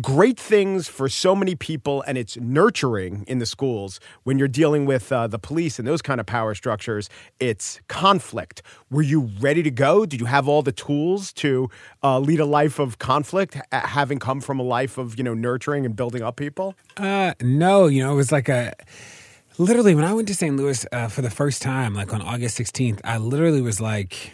great 0.00 0.38
things 0.38 0.88
for 0.88 1.08
so 1.08 1.36
many 1.36 1.54
people 1.54 2.02
and 2.06 2.18
it's 2.18 2.36
nurturing 2.38 3.24
in 3.28 3.38
the 3.38 3.46
schools. 3.46 4.00
When 4.24 4.38
you're 4.38 4.48
dealing 4.48 4.86
with 4.86 5.12
uh, 5.12 5.28
the 5.28 5.38
police 5.38 5.78
and 5.78 5.86
those 5.86 6.02
kind 6.02 6.20
of 6.20 6.26
power 6.26 6.54
structures 6.54 7.08
it's 7.38 7.80
conflict. 7.88 8.62
Were 8.90 9.02
you 9.02 9.30
ready 9.40 9.62
to 9.62 9.70
go? 9.70 10.04
Did 10.04 10.20
you 10.20 10.26
have 10.26 10.48
all 10.48 10.62
the 10.62 10.72
tools 10.72 11.32
to 11.34 11.70
uh, 12.02 12.18
lead 12.18 12.40
a 12.40 12.44
life 12.44 12.71
life 12.72 12.78
of 12.78 12.98
conflict, 12.98 13.58
having 13.70 14.18
come 14.18 14.40
from 14.40 14.58
a 14.58 14.62
life 14.62 14.96
of 14.96 15.18
you 15.18 15.24
know 15.24 15.34
nurturing 15.34 15.84
and 15.84 15.94
building 15.94 16.22
up 16.22 16.36
people? 16.36 16.74
Uh, 16.96 17.34
no, 17.42 17.86
you 17.86 18.02
know, 18.02 18.12
it 18.12 18.16
was 18.16 18.32
like 18.32 18.48
a 18.48 18.72
literally 19.58 19.94
when 19.94 20.04
I 20.04 20.14
went 20.14 20.28
to 20.28 20.34
St. 20.34 20.56
Louis 20.56 20.86
uh, 20.90 21.08
for 21.08 21.20
the 21.20 21.30
first 21.30 21.60
time, 21.60 21.94
like 21.94 22.14
on 22.14 22.22
August 22.22 22.58
16th, 22.58 23.00
I 23.04 23.18
literally 23.18 23.60
was 23.60 23.80
like, 23.80 24.32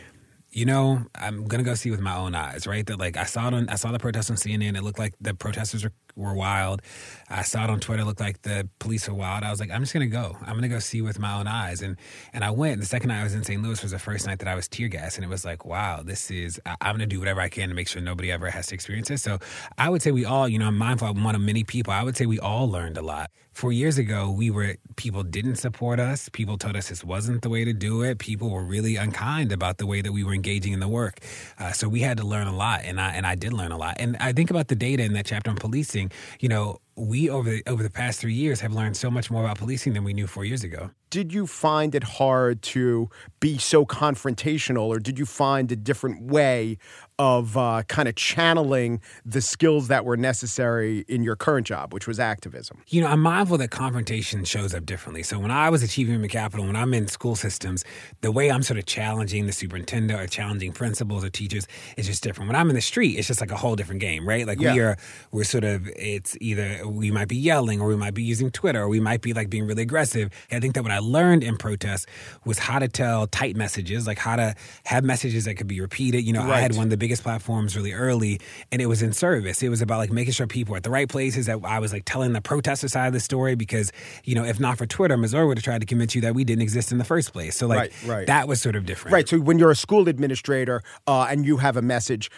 you 0.50 0.64
know, 0.64 1.04
I'm 1.16 1.46
gonna 1.48 1.64
go 1.64 1.74
see 1.74 1.90
with 1.90 2.00
my 2.00 2.16
own 2.16 2.36
eyes, 2.36 2.66
right? 2.66 2.86
That 2.86 3.00
like 3.00 3.16
I 3.16 3.24
saw 3.24 3.48
it 3.48 3.54
on, 3.54 3.68
I 3.68 3.74
saw 3.74 3.90
the 3.90 3.98
protests 3.98 4.30
on 4.30 4.36
CNN. 4.36 4.76
It 4.76 4.84
looked 4.84 5.00
like 5.00 5.14
the 5.20 5.34
protesters 5.34 5.82
were 5.82 5.92
were 6.14 6.34
wild. 6.34 6.82
I 7.30 7.42
saw 7.42 7.64
it 7.64 7.70
on 7.70 7.80
Twitter. 7.80 8.02
It 8.02 8.06
looked 8.06 8.20
like 8.20 8.42
the 8.42 8.68
police 8.78 9.08
were 9.08 9.14
wild. 9.14 9.44
I 9.44 9.50
was 9.50 9.60
like, 9.60 9.70
I'm 9.70 9.82
just 9.82 9.92
gonna 9.92 10.06
go. 10.06 10.36
I'm 10.40 10.54
gonna 10.54 10.68
go 10.68 10.78
see 10.78 11.02
with 11.02 11.18
my 11.18 11.38
own 11.38 11.46
eyes. 11.46 11.82
And 11.82 11.96
and 12.32 12.44
I 12.44 12.50
went. 12.50 12.80
The 12.80 12.86
second 12.86 13.08
night 13.08 13.20
I 13.20 13.24
was 13.24 13.34
in 13.34 13.44
St. 13.44 13.62
Louis 13.62 13.82
was 13.82 13.92
the 13.92 13.98
first 13.98 14.26
night 14.26 14.38
that 14.38 14.48
I 14.48 14.54
was 14.54 14.68
tear 14.68 14.88
gas, 14.88 15.16
and 15.16 15.24
it 15.24 15.28
was 15.28 15.44
like, 15.44 15.64
wow, 15.64 16.02
this 16.02 16.30
is. 16.30 16.60
I, 16.64 16.76
I'm 16.80 16.94
gonna 16.94 17.06
do 17.06 17.18
whatever 17.18 17.40
I 17.40 17.48
can 17.48 17.68
to 17.68 17.74
make 17.74 17.88
sure 17.88 18.00
nobody 18.00 18.32
ever 18.32 18.50
has 18.50 18.68
to 18.68 18.74
experience 18.74 19.08
this. 19.08 19.22
So 19.22 19.38
I 19.76 19.88
would 19.88 20.02
say 20.02 20.10
we 20.10 20.24
all, 20.24 20.48
you 20.48 20.58
know, 20.58 20.66
I'm 20.66 20.78
mindful. 20.78 21.08
I'm 21.08 21.22
one 21.22 21.34
of 21.34 21.40
many 21.40 21.64
people. 21.64 21.92
I 21.92 22.02
would 22.02 22.16
say 22.16 22.26
we 22.26 22.38
all 22.38 22.68
learned 22.68 22.96
a 22.96 23.02
lot. 23.02 23.30
Four 23.52 23.72
years 23.72 23.98
ago, 23.98 24.30
we 24.30 24.50
were 24.50 24.76
people 24.96 25.22
didn't 25.22 25.56
support 25.56 25.98
us. 25.98 26.28
People 26.28 26.58
told 26.58 26.76
us 26.76 26.88
this 26.88 27.02
wasn't 27.04 27.42
the 27.42 27.48
way 27.48 27.64
to 27.64 27.72
do 27.72 28.02
it. 28.02 28.18
People 28.18 28.50
were 28.50 28.64
really 28.64 28.96
unkind 28.96 29.52
about 29.52 29.78
the 29.78 29.86
way 29.86 30.00
that 30.00 30.12
we 30.12 30.22
were 30.22 30.32
engaging 30.32 30.72
in 30.72 30.80
the 30.80 30.88
work. 30.88 31.18
Uh, 31.58 31.72
so 31.72 31.88
we 31.88 32.00
had 32.00 32.18
to 32.18 32.24
learn 32.24 32.46
a 32.46 32.54
lot, 32.54 32.82
and 32.84 33.00
I 33.00 33.14
and 33.14 33.26
I 33.26 33.34
did 33.34 33.52
learn 33.52 33.72
a 33.72 33.76
lot. 33.76 33.96
And 33.98 34.16
I 34.18 34.32
think 34.32 34.50
about 34.50 34.68
the 34.68 34.76
data 34.76 35.02
in 35.02 35.12
that 35.14 35.26
chapter 35.26 35.50
on 35.50 35.56
policing. 35.56 36.12
You 36.38 36.48
know, 36.48 36.78
we 36.98 37.30
over 37.30 37.50
the, 37.50 37.62
over 37.66 37.82
the 37.82 37.90
past 37.90 38.20
three 38.20 38.34
years 38.34 38.60
have 38.60 38.72
learned 38.72 38.96
so 38.96 39.10
much 39.10 39.30
more 39.30 39.44
about 39.44 39.58
policing 39.58 39.92
than 39.92 40.04
we 40.04 40.12
knew 40.12 40.26
four 40.26 40.44
years 40.44 40.64
ago. 40.64 40.90
Did 41.10 41.32
you 41.32 41.46
find 41.46 41.94
it 41.94 42.04
hard 42.04 42.60
to 42.62 43.08
be 43.40 43.56
so 43.56 43.86
confrontational, 43.86 44.88
or 44.88 44.98
did 44.98 45.18
you 45.18 45.24
find 45.24 45.70
a 45.72 45.76
different 45.76 46.22
way 46.22 46.78
of 47.18 47.56
uh, 47.56 47.82
kind 47.88 48.08
of 48.08 48.14
channeling 48.14 49.00
the 49.24 49.40
skills 49.40 49.88
that 49.88 50.04
were 50.04 50.16
necessary 50.16 51.04
in 51.08 51.22
your 51.22 51.34
current 51.36 51.66
job, 51.66 51.92
which 51.92 52.06
was 52.06 52.20
activism? 52.20 52.82
You 52.88 53.00
know, 53.00 53.08
I'm 53.08 53.20
mindful 53.20 53.58
that 53.58 53.70
confrontation 53.70 54.44
shows 54.44 54.74
up 54.74 54.86
differently. 54.86 55.22
So 55.22 55.38
when 55.38 55.50
I 55.50 55.68
was 55.70 55.82
achieving 55.82 56.14
human 56.14 56.28
capital, 56.28 56.66
when 56.66 56.76
I'm 56.76 56.94
in 56.94 57.08
school 57.08 57.34
systems, 57.34 57.84
the 58.20 58.30
way 58.30 58.50
I'm 58.50 58.62
sort 58.62 58.78
of 58.78 58.86
challenging 58.86 59.46
the 59.46 59.52
superintendent 59.52 60.18
or 60.20 60.26
challenging 60.26 60.72
principals 60.72 61.24
or 61.24 61.30
teachers 61.30 61.66
is 61.96 62.06
just 62.06 62.22
different. 62.22 62.48
When 62.48 62.56
I'm 62.56 62.68
in 62.68 62.76
the 62.76 62.80
street, 62.82 63.18
it's 63.18 63.26
just 63.26 63.40
like 63.40 63.50
a 63.50 63.56
whole 63.56 63.74
different 63.74 64.00
game, 64.00 64.26
right? 64.28 64.46
Like 64.46 64.60
Yeah. 64.60 64.74
we 64.74 64.80
are, 64.80 64.96
we're 65.32 65.44
sort 65.44 65.64
of, 65.64 65.88
it's 65.96 66.36
either 66.40 66.86
we 66.86 67.10
might 67.10 67.28
be 67.28 67.36
yelling 67.36 67.80
or 67.80 67.88
we 67.88 67.96
might 67.96 68.14
be 68.14 68.22
using 68.22 68.50
Twitter 68.50 68.82
or 68.82 68.88
we 68.88 69.00
might 69.00 69.22
be 69.22 69.32
like 69.32 69.50
being 69.50 69.66
really 69.66 69.82
aggressive. 69.82 70.30
I 70.52 70.60
think 70.60 70.74
that 70.74 70.82
what 70.82 70.92
I 70.92 71.00
learned 71.00 71.42
in 71.42 71.56
protest 71.56 72.06
was 72.44 72.58
how 72.58 72.78
to 72.78 72.86
tell 72.88 73.26
tight 73.26 73.56
messages, 73.56 74.06
like 74.06 74.18
how 74.18 74.36
to 74.36 74.54
have 74.84 75.02
messages 75.04 75.46
that 75.46 75.54
could 75.56 75.66
be 75.66 75.80
repeated. 75.80 76.24
You 76.24 76.32
know, 76.32 76.42
I 76.42 76.60
had 76.60 76.76
one 76.76 76.84
of 76.84 76.90
the 76.90 76.96
biggest 77.08 77.22
platforms 77.22 77.74
really 77.74 77.94
early 77.94 78.38
and 78.70 78.82
it 78.82 78.86
was 78.86 79.00
in 79.00 79.14
service. 79.14 79.62
It 79.62 79.70
was 79.70 79.80
about 79.80 79.96
like 79.96 80.12
making 80.12 80.34
sure 80.34 80.46
people 80.46 80.72
were 80.72 80.76
at 80.76 80.82
the 80.82 80.90
right 80.90 81.08
places 81.08 81.46
that 81.46 81.58
I 81.64 81.78
was 81.78 81.90
like 81.90 82.04
telling 82.04 82.34
the 82.34 82.42
protester 82.42 82.86
side 82.86 83.06
of 83.06 83.14
the 83.14 83.20
story 83.20 83.54
because, 83.54 83.90
you 84.24 84.34
know, 84.34 84.44
if 84.44 84.60
not 84.60 84.76
for 84.76 84.84
Twitter, 84.84 85.16
Missouri 85.16 85.46
would 85.46 85.56
have 85.56 85.64
tried 85.64 85.80
to 85.80 85.86
convince 85.86 86.14
you 86.14 86.20
that 86.20 86.34
we 86.34 86.44
didn't 86.44 86.60
exist 86.60 86.92
in 86.92 86.98
the 86.98 87.04
first 87.04 87.32
place. 87.32 87.56
So 87.56 87.66
like 87.66 87.78
Right, 87.78 87.92
right. 88.06 88.26
that 88.26 88.46
was 88.46 88.60
sort 88.60 88.76
of 88.76 88.84
different. 88.84 89.14
Right. 89.14 89.26
So 89.26 89.38
when 89.38 89.58
you're 89.58 89.70
a 89.70 89.76
school 89.76 90.06
administrator 90.06 90.82
uh, 91.06 91.28
and 91.30 91.46
you 91.46 91.56
have 91.56 91.78
a 91.78 91.82
message, 91.82 92.30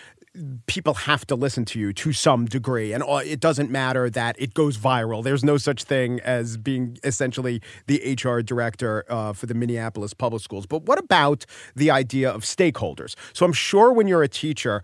people 0.66 0.94
have 0.94 1.26
to 1.26 1.34
listen 1.34 1.64
to 1.64 1.80
you 1.80 1.92
to 1.92 2.12
some 2.12 2.46
degree, 2.46 2.92
and 2.92 3.02
it 3.24 3.40
doesn't 3.40 3.70
matter 3.70 4.08
that 4.10 4.36
it 4.38 4.54
goes 4.54 4.78
viral. 4.78 5.24
There's 5.24 5.42
no 5.42 5.56
such 5.56 5.84
thing 5.84 6.20
as 6.20 6.56
being 6.56 6.98
essentially 7.02 7.60
the 7.86 8.16
HR 8.22 8.40
director 8.40 9.04
uh, 9.08 9.32
for 9.32 9.46
the 9.46 9.54
Minneapolis 9.54 10.14
public 10.14 10.42
schools. 10.42 10.66
But 10.66 10.84
what 10.84 10.98
about 10.98 11.46
the 11.74 11.90
idea 11.90 12.30
of 12.30 12.42
stakeholders? 12.42 13.16
So 13.32 13.44
I'm 13.44 13.52
sure 13.52 13.92
when 13.92 14.06
you're 14.06 14.22
a 14.22 14.28
teacher, 14.28 14.59
you, 14.64 14.82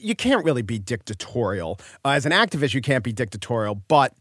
you 0.00 0.14
can't 0.14 0.44
really 0.44 0.62
be 0.62 0.78
dictatorial. 0.78 1.78
Uh, 2.04 2.10
as 2.10 2.26
an 2.26 2.32
activist, 2.32 2.74
you 2.74 2.80
can't 2.80 3.04
be 3.04 3.12
dictatorial, 3.12 3.76
but 3.88 4.14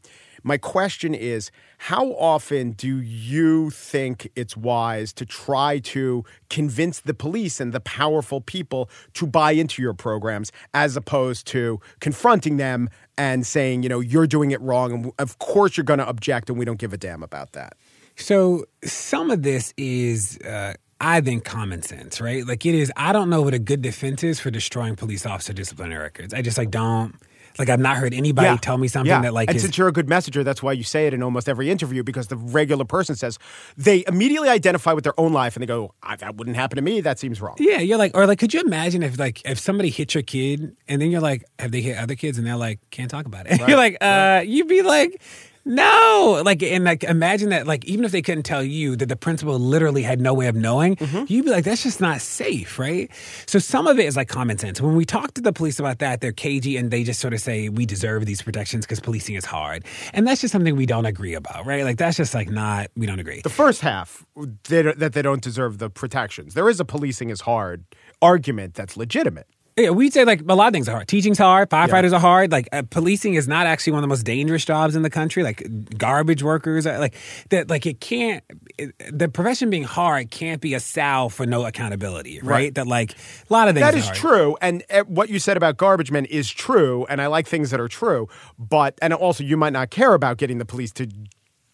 my 0.46 0.60
question 0.60 1.16
is 1.16 1.50
how 1.80 2.12
often 2.12 2.74
do 2.74 3.02
you 3.02 3.72
think 3.72 4.30
it's 4.36 4.56
wise 4.56 5.12
to 5.14 5.26
try 5.26 5.80
to 5.80 6.24
convince 6.52 7.00
the 7.00 7.16
police 7.16 7.60
and 7.60 7.74
the 7.74 7.80
powerful 7.80 8.42
people 8.42 8.88
to 9.16 9.26
buy 9.26 9.54
into 9.54 9.82
your 9.82 9.96
programs 9.96 10.52
as 10.76 10.96
opposed 10.96 11.48
to 11.48 11.80
confronting 12.00 12.58
them 12.58 12.90
and 13.18 13.48
saying, 13.48 13.82
you 13.82 13.90
know, 13.90 14.00
you're 14.00 14.28
doing 14.28 14.52
it 14.52 14.62
wrong 14.62 14.94
and 14.94 15.12
of 15.18 15.40
course 15.40 15.78
you're 15.78 15.84
going 15.84 15.98
to 16.00 16.08
object 16.08 16.48
and 16.48 16.60
we 16.60 16.66
don't 16.66 16.78
give 16.78 16.94
a 16.94 16.98
damn 16.98 17.24
about 17.24 17.54
that? 17.54 17.76
So 18.16 18.66
some 18.84 19.32
of 19.32 19.42
this 19.42 19.74
is, 19.78 20.38
uh, 20.46 20.76
I 21.02 21.20
think, 21.22 21.44
common 21.44 21.82
sense, 21.82 22.22
right? 22.22 22.46
Like 22.48 22.66
it 22.66 22.74
is. 22.74 22.92
I 22.96 23.12
don't 23.14 23.30
know 23.30 23.42
what 23.42 23.54
a 23.54 23.60
good 23.60 23.82
defense 23.82 24.24
is 24.24 24.40
for 24.40 24.50
destroying 24.50 24.96
police 24.96 25.26
officer 25.26 25.52
disciplinary 25.54 26.02
records. 26.02 26.34
I 26.34 26.42
just 26.42 26.58
like 26.58 26.72
don't. 26.72 27.16
Like 27.58 27.70
I've 27.70 27.80
not 27.80 27.96
heard 27.96 28.14
anybody 28.14 28.58
tell 28.58 28.78
me 28.78 28.90
something 28.90 29.08
Yeah. 29.10 29.22
that 29.22 29.34
like 29.34 29.48
and 29.48 29.56
is, 29.56 29.62
since 29.64 29.78
you're 29.78 29.88
a 29.88 29.94
good 29.94 30.10
messenger, 30.10 30.44
that's 30.44 30.62
why 30.62 30.74
you 30.74 30.84
say 30.84 31.08
it 31.08 31.14
in 31.14 31.24
almost 31.24 31.48
every 31.48 31.70
interview 31.72 32.04
because 32.04 32.28
the 32.28 32.36
regular 32.36 32.84
person 32.84 33.16
says 33.16 33.40
they 33.78 34.04
immediately 34.10 34.50
identify 34.50 34.92
with 34.92 35.06
their 35.06 35.18
own 35.18 35.32
life 35.32 35.56
and 35.56 35.62
they 35.64 35.66
go, 35.68 35.94
"Ah, 36.04 36.18
"That 36.18 36.36
wouldn't 36.36 36.58
happen 36.58 36.76
to 36.76 36.82
me. 36.82 37.00
That 37.00 37.18
seems 37.18 37.40
wrong." 37.40 37.56
Yeah, 37.58 37.80
you're 37.80 37.98
like, 37.98 38.12
or 38.14 38.26
like, 38.28 38.40
could 38.40 38.54
you 38.54 38.60
imagine 38.60 39.04
if 39.04 39.18
like 39.18 39.42
if 39.46 39.58
somebody 39.58 39.90
hit 39.90 40.14
your 40.14 40.24
kid 40.24 40.76
and 40.90 41.02
then 41.02 41.12
you're 41.12 41.22
like, 41.22 41.46
have 41.60 41.72
they 41.72 41.80
hit 41.82 41.98
other 41.98 42.16
kids 42.16 42.38
and 42.38 42.46
they're 42.46 42.58
like, 42.58 42.80
can't 42.92 43.10
talk 43.10 43.26
about 43.26 43.48
it. 43.50 43.58
you're 43.70 43.78
like, 43.78 43.98
uh, 44.02 44.44
you'd 44.46 44.68
be 44.68 44.82
like, 44.82 45.22
no, 45.66 46.42
like, 46.46 46.62
and 46.62 46.84
like, 46.84 47.04
imagine 47.04 47.50
that, 47.50 47.66
like, 47.66 47.84
even 47.86 48.06
if 48.06 48.12
they 48.12 48.22
couldn't 48.22 48.44
tell 48.44 48.64
you 48.64 48.96
that 48.96 49.08
the 49.08 49.16
principal 49.16 49.58
literally 49.58 50.04
had 50.04 50.22
no 50.22 50.34
way 50.34 50.46
of 50.46 50.56
knowing, 50.56 50.96
mm-hmm. 50.96 51.26
you'd 51.28 51.46
be 51.46 51.52
like, 51.52 51.64
that's 51.64 51.82
just 51.82 52.00
not 52.00 52.22
safe, 52.22 52.78
right? 52.78 53.10
So 53.48 53.58
some 53.58 53.88
of 53.88 53.98
it 53.98 54.06
is 54.06 54.16
like 54.16 54.28
common 54.28 54.60
sense. 54.60 54.80
When 54.80 54.96
we 54.96 55.06
talk 55.06 55.34
to 55.34 55.42
the 55.42 55.52
police 55.52 55.80
about 55.80 56.00
that, 56.00 56.22
they're 56.22 56.32
cagey 56.32 56.78
and 56.78 56.92
they 56.92 57.04
just 57.04 57.20
sort 57.20 57.34
of 57.34 57.42
say 57.42 57.70
we 57.70 57.86
deserve 57.86 58.26
these 58.26 58.44
protections 58.44 58.86
because 58.86 59.00
policing 59.00 59.36
is 59.36 59.46
hard, 59.46 59.86
and 60.14 60.28
that's 60.28 60.42
just 60.42 60.52
something 60.52 60.76
we 60.76 60.86
don't 60.86 61.06
agree 61.06 61.34
about, 61.34 61.66
right? 61.66 61.84
Like 61.84 61.98
that's 61.98 62.18
just 62.18 62.36
like 62.36 62.50
not 62.50 62.92
we 62.96 63.08
don't 63.08 63.20
agree. 63.20 63.42
The 63.42 63.50
first 63.50 63.82
half, 63.82 64.26
they, 64.70 64.84
that 64.84 65.14
they 65.14 65.22
don't 65.22 65.42
deserve 65.42 65.80
the 65.80 65.90
protections. 65.90 66.54
There 66.54 66.70
is 66.70 66.80
a 66.80 66.86
policing 66.86 67.30
is 67.30 67.42
hard 67.42 67.86
argument 68.22 68.76
that's 68.76 68.96
legitimate. 68.98 69.48
Yeah, 69.78 69.90
we'd 69.90 70.14
say 70.14 70.24
like 70.24 70.40
a 70.48 70.56
lot 70.56 70.68
of 70.68 70.74
things 70.74 70.88
are 70.88 70.94
hard. 70.94 71.08
Teaching's 71.10 71.38
hard. 71.38 71.70
Firefighters 71.70 72.14
are 72.14 72.20
hard. 72.20 72.50
Like 72.50 72.70
uh, 72.72 72.84
policing 72.90 73.34
is 73.34 73.46
not 73.46 73.68
actually 73.68 73.92
one 73.92 74.00
of 74.00 74.04
the 74.04 74.08
most 74.08 74.24
dangerous 74.24 74.64
jobs 74.64 74.96
in 74.96 75.02
the 75.02 75.10
country. 75.10 75.44
Like 75.44 75.68
garbage 75.98 76.42
workers, 76.42 76.88
are, 76.88 76.98
like 76.98 77.14
that. 77.50 77.70
Like 77.70 77.86
it 77.86 78.00
can't. 78.00 78.42
It, 78.78 78.96
the 79.12 79.28
profession 79.28 79.70
being 79.70 79.84
hard 79.84 80.32
can't 80.32 80.62
be 80.62 80.76
a 80.76 80.80
salve 80.80 81.34
for 81.34 81.46
no 81.46 81.66
accountability, 81.66 82.40
right? 82.40 82.50
Right. 82.50 82.76
That 82.76 82.88
like 82.88 83.12
a 83.12 83.54
lot 83.54 83.68
of 83.68 83.76
things. 83.76 83.86
That 83.86 83.96
is 83.96 84.10
true, 84.12 84.56
and 84.62 84.82
uh, 84.90 85.04
what 85.04 85.28
you 85.28 85.40
said 85.40 85.58
about 85.58 85.76
garbage 85.76 86.10
men 86.10 86.24
is 86.24 86.50
true, 86.50 87.06
and 87.10 87.22
I 87.22 87.28
like 87.28 87.46
things 87.46 87.72
that 87.72 87.82
are 87.82 87.90
true. 87.90 88.30
But 88.58 88.98
and 89.02 89.14
also, 89.14 89.44
you 89.44 89.58
might 89.58 89.74
not 89.74 89.90
care 89.90 90.14
about 90.14 90.38
getting 90.38 90.58
the 90.58 90.66
police 90.66 90.94
to 90.94 91.10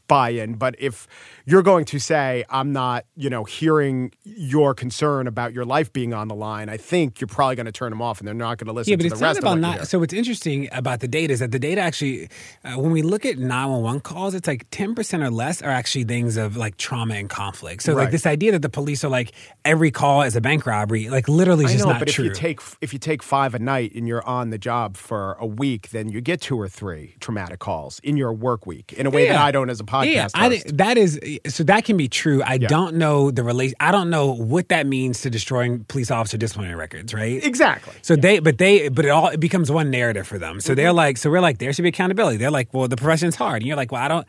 buy 0.08 0.29
in, 0.29 0.55
but 0.55 0.75
if 0.77 1.08
you're 1.51 1.62
going 1.62 1.84
to 1.84 2.00
say 2.00 2.46
I'm 2.50 2.72
not, 2.72 3.05
you 3.17 3.29
know, 3.29 3.43
hearing 3.43 4.13
your 4.24 4.74
concern 4.74 5.27
about 5.27 5.51
your 5.51 5.65
life 5.65 5.91
being 5.91 6.13
on 6.13 6.29
the 6.29 6.36
line, 6.36 6.70
I 6.70 6.77
think 6.77 7.20
you're 7.20 7.27
probably 7.27 7.58
going 7.58 7.65
to 7.65 7.74
turn 7.74 7.89
them 7.89 8.01
off, 8.01 8.20
and 8.20 8.27
they're 8.27 8.34
not 8.34 8.58
going 8.58 8.67
to 8.67 8.74
listen 8.74 8.91
Yeah, 8.91 8.96
but 8.96 9.01
to 9.01 9.08
it's 9.08 9.20
the 9.20 9.22
not 9.22 9.27
rest 9.27 9.39
of 9.39 9.43
about 9.43 9.60
not. 9.60 9.88
So 9.88 10.00
what's 10.00 10.13
interesting 10.13 10.70
about 10.72 11.01
the 11.01 11.10
data 11.10 11.34
is 11.34 11.39
that 11.39 11.51
the 11.51 11.60
data 11.60 11.81
actually, 11.81 12.29
uh, 12.63 12.75
when 12.75 12.91
we 12.91 13.01
look 13.01 13.25
at 13.25 13.38
nine 13.38 13.70
one 13.70 13.81
one 13.81 14.00
calls, 14.00 14.34
it's 14.34 14.48
like 14.48 14.65
ten 14.72 14.96
percent 14.96 15.24
or 15.24 15.29
less 15.29 15.62
are 15.62 15.70
actually 15.70 16.05
things 16.05 16.38
of 16.38 16.55
like 16.55 16.77
trauma 16.77 17.15
and 17.15 17.29
conflict. 17.29 17.84
So 17.84 17.96
like 17.96 18.12
this 18.12 18.25
idea 18.25 18.53
that 18.53 18.62
the 18.62 18.70
police 18.70 19.03
are 19.03 19.10
like 19.10 19.34
every 19.65 19.91
call 19.91 20.22
is 20.22 20.38
a 20.38 20.41
bank 20.41 20.65
robbery, 20.65 21.10
like 21.10 21.27
literally, 21.27 21.65
is 21.65 21.72
I 21.72 21.74
just 21.74 21.86
know, 21.86 21.91
not 21.91 22.00
but 22.00 22.08
true. 22.08 22.25
if 22.25 22.29
you 22.29 22.34
take 22.34 22.62
if 22.79 22.93
you 22.93 23.00
take 23.00 23.22
five 23.22 23.53
a 23.55 23.60
night 23.60 23.93
and 23.93 24.08
you're 24.08 24.25
on 24.25 24.51
the 24.51 24.58
job 24.58 24.96
for 24.96 25.34
a 25.34 25.46
week, 25.46 25.89
then 25.89 26.08
you 26.08 26.22
get 26.22 26.39
two 26.39 26.58
or 26.58 26.70
three 26.70 27.15
traumatic 27.20 27.60
calls 27.60 28.00
in 28.00 28.15
your 28.15 28.31
work 28.31 28.65
week 28.65 28.93
in 28.93 29.05
a 29.05 29.10
way 29.10 29.27
that 29.27 29.38
I 29.38 29.51
don't 29.51 29.70
as 29.70 29.81
a 29.81 29.84
podcast 29.84 30.13
Yeah, 30.13 30.27
I, 30.34 30.63
that 30.67 30.98
is 30.98 31.20
so 31.48 31.64
that 31.64 31.86
can 31.86 31.98
be 31.98 32.08
true. 32.08 32.42
I 32.46 32.58
don't 32.58 32.96
know 32.96 33.32
the 33.32 33.44
relation. 33.44 33.76
I 33.80 33.92
don't 33.92 34.10
know 34.10 34.34
what 34.34 34.70
that 34.70 34.86
means 34.88 35.22
to 35.22 35.30
destroying 35.30 35.84
police 35.86 36.12
officer 36.12 36.38
disciplinary 36.38 36.76
records, 36.76 37.14
right? 37.14 37.44
Exactly. 37.44 37.94
So 38.02 38.16
they, 38.16 38.40
but 38.40 38.58
they, 38.58 38.90
but 38.90 39.06
it 39.06 39.10
all 39.10 39.28
it 39.30 39.40
becomes 39.40 39.72
one 39.72 39.90
narrative 39.90 40.28
for 40.28 40.38
them. 40.40 40.60
So 40.60 40.72
Mm-hmm. 40.72 40.76
they're 40.78 40.94
like, 40.94 41.18
so 41.18 41.30
we're 41.30 41.42
like, 41.42 41.58
there 41.58 41.74
should 41.74 41.84
be 41.84 41.90
accountability. 41.90 42.38
They're 42.38 42.52
like, 42.52 42.74
well, 42.74 42.88
the 42.88 42.96
profession's 42.98 43.36
hard, 43.36 43.62
and 43.62 43.68
you're 43.68 43.78
like, 43.78 43.92
well, 43.92 44.02
I 44.04 44.08
don't. 44.08 44.28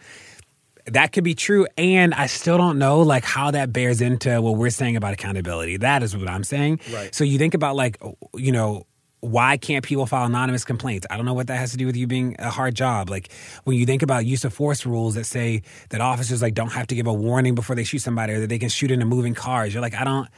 That 0.86 1.12
could 1.12 1.22
be 1.22 1.34
true, 1.34 1.68
and 1.78 2.12
I 2.12 2.26
still 2.26 2.58
don't 2.58 2.76
know 2.78 3.00
like 3.02 3.24
how 3.24 3.52
that 3.52 3.72
bears 3.72 4.00
into 4.00 4.42
what 4.42 4.56
we're 4.56 4.70
saying 4.70 4.96
about 4.96 5.12
accountability. 5.12 5.76
That 5.76 6.02
is 6.02 6.16
what 6.16 6.28
I'm 6.28 6.42
saying. 6.42 6.80
Right. 6.92 7.14
So 7.14 7.22
you 7.22 7.38
think 7.38 7.54
about 7.54 7.76
like, 7.76 7.98
you 8.34 8.50
know, 8.50 8.86
why 9.22 9.56
can't 9.56 9.84
people 9.84 10.04
file 10.04 10.26
anonymous 10.26 10.64
complaints? 10.64 11.06
I 11.08 11.16
don't 11.16 11.24
know 11.24 11.32
what 11.32 11.46
that 11.46 11.56
has 11.56 11.70
to 11.70 11.76
do 11.76 11.86
with 11.86 11.96
you 11.96 12.08
being 12.08 12.34
a 12.40 12.50
hard 12.50 12.74
job. 12.74 13.08
Like 13.08 13.32
when 13.62 13.76
you 13.76 13.86
think 13.86 14.02
about 14.02 14.26
use 14.26 14.44
of 14.44 14.52
force 14.52 14.84
rules 14.84 15.14
that 15.14 15.24
say 15.24 15.62
that 15.90 16.00
officers 16.00 16.42
like 16.42 16.54
don't 16.54 16.72
have 16.72 16.88
to 16.88 16.96
give 16.96 17.06
a 17.06 17.12
warning 17.12 17.54
before 17.54 17.76
they 17.76 17.84
shoot 17.84 18.00
somebody 18.00 18.32
or 18.32 18.40
that 18.40 18.48
they 18.48 18.58
can 18.58 18.68
shoot 18.68 18.90
into 18.90 19.06
moving 19.06 19.32
cars. 19.32 19.72
You're 19.72 19.80
like, 19.80 19.94
I 19.94 20.02
don't 20.02 20.28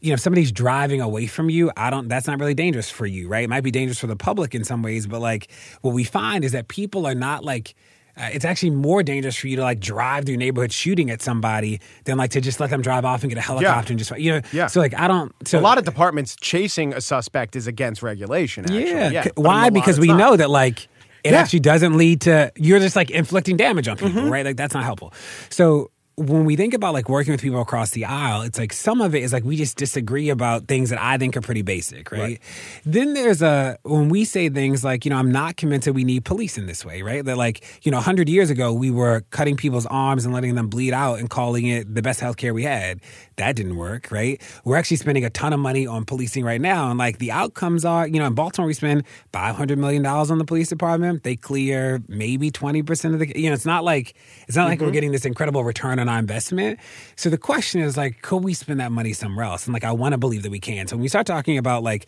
you 0.00 0.10
know, 0.10 0.14
if 0.14 0.20
somebody's 0.20 0.52
driving 0.52 1.00
away 1.00 1.26
from 1.26 1.50
you, 1.50 1.72
I 1.76 1.90
don't 1.90 2.06
that's 2.06 2.28
not 2.28 2.38
really 2.38 2.54
dangerous 2.54 2.88
for 2.88 3.06
you, 3.06 3.26
right? 3.26 3.42
It 3.42 3.50
might 3.50 3.64
be 3.64 3.72
dangerous 3.72 3.98
for 3.98 4.06
the 4.06 4.14
public 4.14 4.54
in 4.54 4.62
some 4.62 4.84
ways, 4.84 5.08
but 5.08 5.20
like 5.20 5.50
what 5.82 5.92
we 5.92 6.04
find 6.04 6.44
is 6.44 6.52
that 6.52 6.68
people 6.68 7.06
are 7.06 7.16
not 7.16 7.44
like 7.44 7.74
uh, 8.18 8.28
it's 8.32 8.44
actually 8.44 8.70
more 8.70 9.02
dangerous 9.02 9.36
for 9.36 9.48
you 9.48 9.56
to 9.56 9.62
like 9.62 9.80
drive 9.80 10.24
through 10.24 10.32
your 10.32 10.38
neighborhood 10.38 10.72
shooting 10.72 11.10
at 11.10 11.22
somebody 11.22 11.80
than 12.04 12.18
like 12.18 12.30
to 12.32 12.40
just 12.40 12.58
let 12.60 12.70
them 12.70 12.82
drive 12.82 13.04
off 13.04 13.22
and 13.22 13.30
get 13.30 13.38
a 13.38 13.42
helicopter 13.42 13.92
and 13.92 13.98
just 13.98 14.10
you 14.18 14.32
know. 14.32 14.40
Yeah. 14.52 14.66
So 14.66 14.80
like 14.80 14.94
I 14.94 15.06
don't. 15.08 15.32
So 15.46 15.58
a 15.58 15.60
lot 15.60 15.78
of 15.78 15.84
departments 15.84 16.36
chasing 16.40 16.92
a 16.94 17.00
suspect 17.00 17.56
is 17.56 17.66
against 17.66 18.02
regulation. 18.02 18.64
Actually. 18.64 18.90
yeah. 18.90 19.10
yeah. 19.10 19.22
c- 19.24 19.30
But 19.34 19.40
in 19.40 19.44
a 19.46 19.48
Why? 19.48 19.70
Because 19.70 20.00
we 20.00 20.08
not. 20.08 20.16
know 20.18 20.36
that 20.36 20.50
like 20.50 20.88
it 21.24 21.32
Yeah. 21.32 21.40
actually 21.40 21.60
doesn't 21.60 21.96
lead 21.96 22.20
to 22.22 22.52
you're 22.56 22.78
just 22.80 22.96
like 22.96 23.10
inflicting 23.10 23.56
damage 23.56 23.88
on 23.88 23.96
people, 23.96 24.12
Mm-hmm. 24.22 24.30
right? 24.30 24.44
Like 24.44 24.56
that's 24.56 24.74
not 24.74 24.84
helpful. 24.84 25.12
So 25.50 25.90
when 26.18 26.44
we 26.44 26.56
think 26.56 26.74
about 26.74 26.94
like 26.94 27.08
working 27.08 27.32
with 27.32 27.40
people 27.40 27.60
across 27.60 27.90
the 27.90 28.04
aisle, 28.04 28.42
it's 28.42 28.58
like 28.58 28.72
some 28.72 29.00
of 29.00 29.14
it 29.14 29.22
is 29.22 29.32
like 29.32 29.44
we 29.44 29.56
just 29.56 29.76
disagree 29.76 30.30
about 30.30 30.66
things 30.66 30.90
that 30.90 31.00
I 31.00 31.16
think 31.16 31.36
are 31.36 31.40
pretty 31.40 31.62
basic, 31.62 32.10
right? 32.10 32.20
right? 32.20 32.40
Then 32.84 33.14
there's 33.14 33.40
a 33.40 33.78
when 33.84 34.08
we 34.08 34.24
say 34.24 34.48
things 34.48 34.82
like, 34.82 35.04
you 35.04 35.10
know, 35.10 35.16
I'm 35.16 35.30
not 35.30 35.56
convinced 35.56 35.84
that 35.84 35.92
we 35.92 36.02
need 36.02 36.24
police 36.24 36.58
in 36.58 36.66
this 36.66 36.84
way, 36.84 37.02
right? 37.02 37.24
That 37.24 37.36
like, 37.36 37.64
you 37.84 37.92
know, 37.92 37.98
100 37.98 38.28
years 38.28 38.50
ago 38.50 38.72
we 38.72 38.90
were 38.90 39.22
cutting 39.30 39.56
people's 39.56 39.86
arms 39.86 40.24
and 40.24 40.34
letting 40.34 40.56
them 40.56 40.68
bleed 40.68 40.92
out 40.92 41.20
and 41.20 41.30
calling 41.30 41.66
it 41.66 41.94
the 41.94 42.02
best 42.02 42.20
healthcare 42.20 42.52
we 42.52 42.64
had. 42.64 43.00
That 43.36 43.54
didn't 43.54 43.76
work, 43.76 44.10
right? 44.10 44.42
We're 44.64 44.76
actually 44.76 44.96
spending 44.96 45.24
a 45.24 45.30
ton 45.30 45.52
of 45.52 45.60
money 45.60 45.86
on 45.86 46.04
policing 46.04 46.44
right 46.44 46.60
now 46.60 46.90
and 46.90 46.98
like 46.98 47.18
the 47.18 47.30
outcomes 47.30 47.84
are, 47.84 48.08
you 48.08 48.18
know, 48.18 48.26
in 48.26 48.34
Baltimore 48.34 48.66
we 48.66 48.74
spend 48.74 49.04
500 49.32 49.78
million 49.78 50.02
dollars 50.02 50.32
on 50.32 50.38
the 50.38 50.44
police 50.44 50.68
department. 50.68 51.22
They 51.22 51.36
clear 51.36 52.02
maybe 52.08 52.50
20% 52.50 53.14
of 53.14 53.20
the 53.20 53.38
you 53.38 53.48
know, 53.48 53.54
it's 53.54 53.66
not 53.66 53.84
like 53.84 54.16
it's 54.48 54.56
not 54.56 54.62
mm-hmm. 54.62 54.70
like 54.70 54.80
we're 54.80 54.86
mm-hmm. 54.86 54.94
getting 54.94 55.12
this 55.12 55.24
incredible 55.24 55.62
return 55.62 56.00
on 56.00 56.07
on 56.08 56.14
our 56.14 56.18
investment. 56.18 56.80
So 57.16 57.30
the 57.30 57.38
question 57.38 57.80
is 57.80 57.96
like, 57.96 58.22
could 58.22 58.42
we 58.42 58.54
spend 58.54 58.80
that 58.80 58.92
money 58.92 59.12
somewhere 59.12 59.44
else? 59.44 59.66
And 59.66 59.74
like, 59.74 59.84
I 59.84 59.92
want 59.92 60.12
to 60.12 60.18
believe 60.18 60.42
that 60.42 60.50
we 60.50 60.60
can. 60.60 60.86
So 60.86 60.96
when 60.96 61.02
we 61.02 61.08
start 61.08 61.26
talking 61.26 61.58
about 61.58 61.82
like 61.82 62.06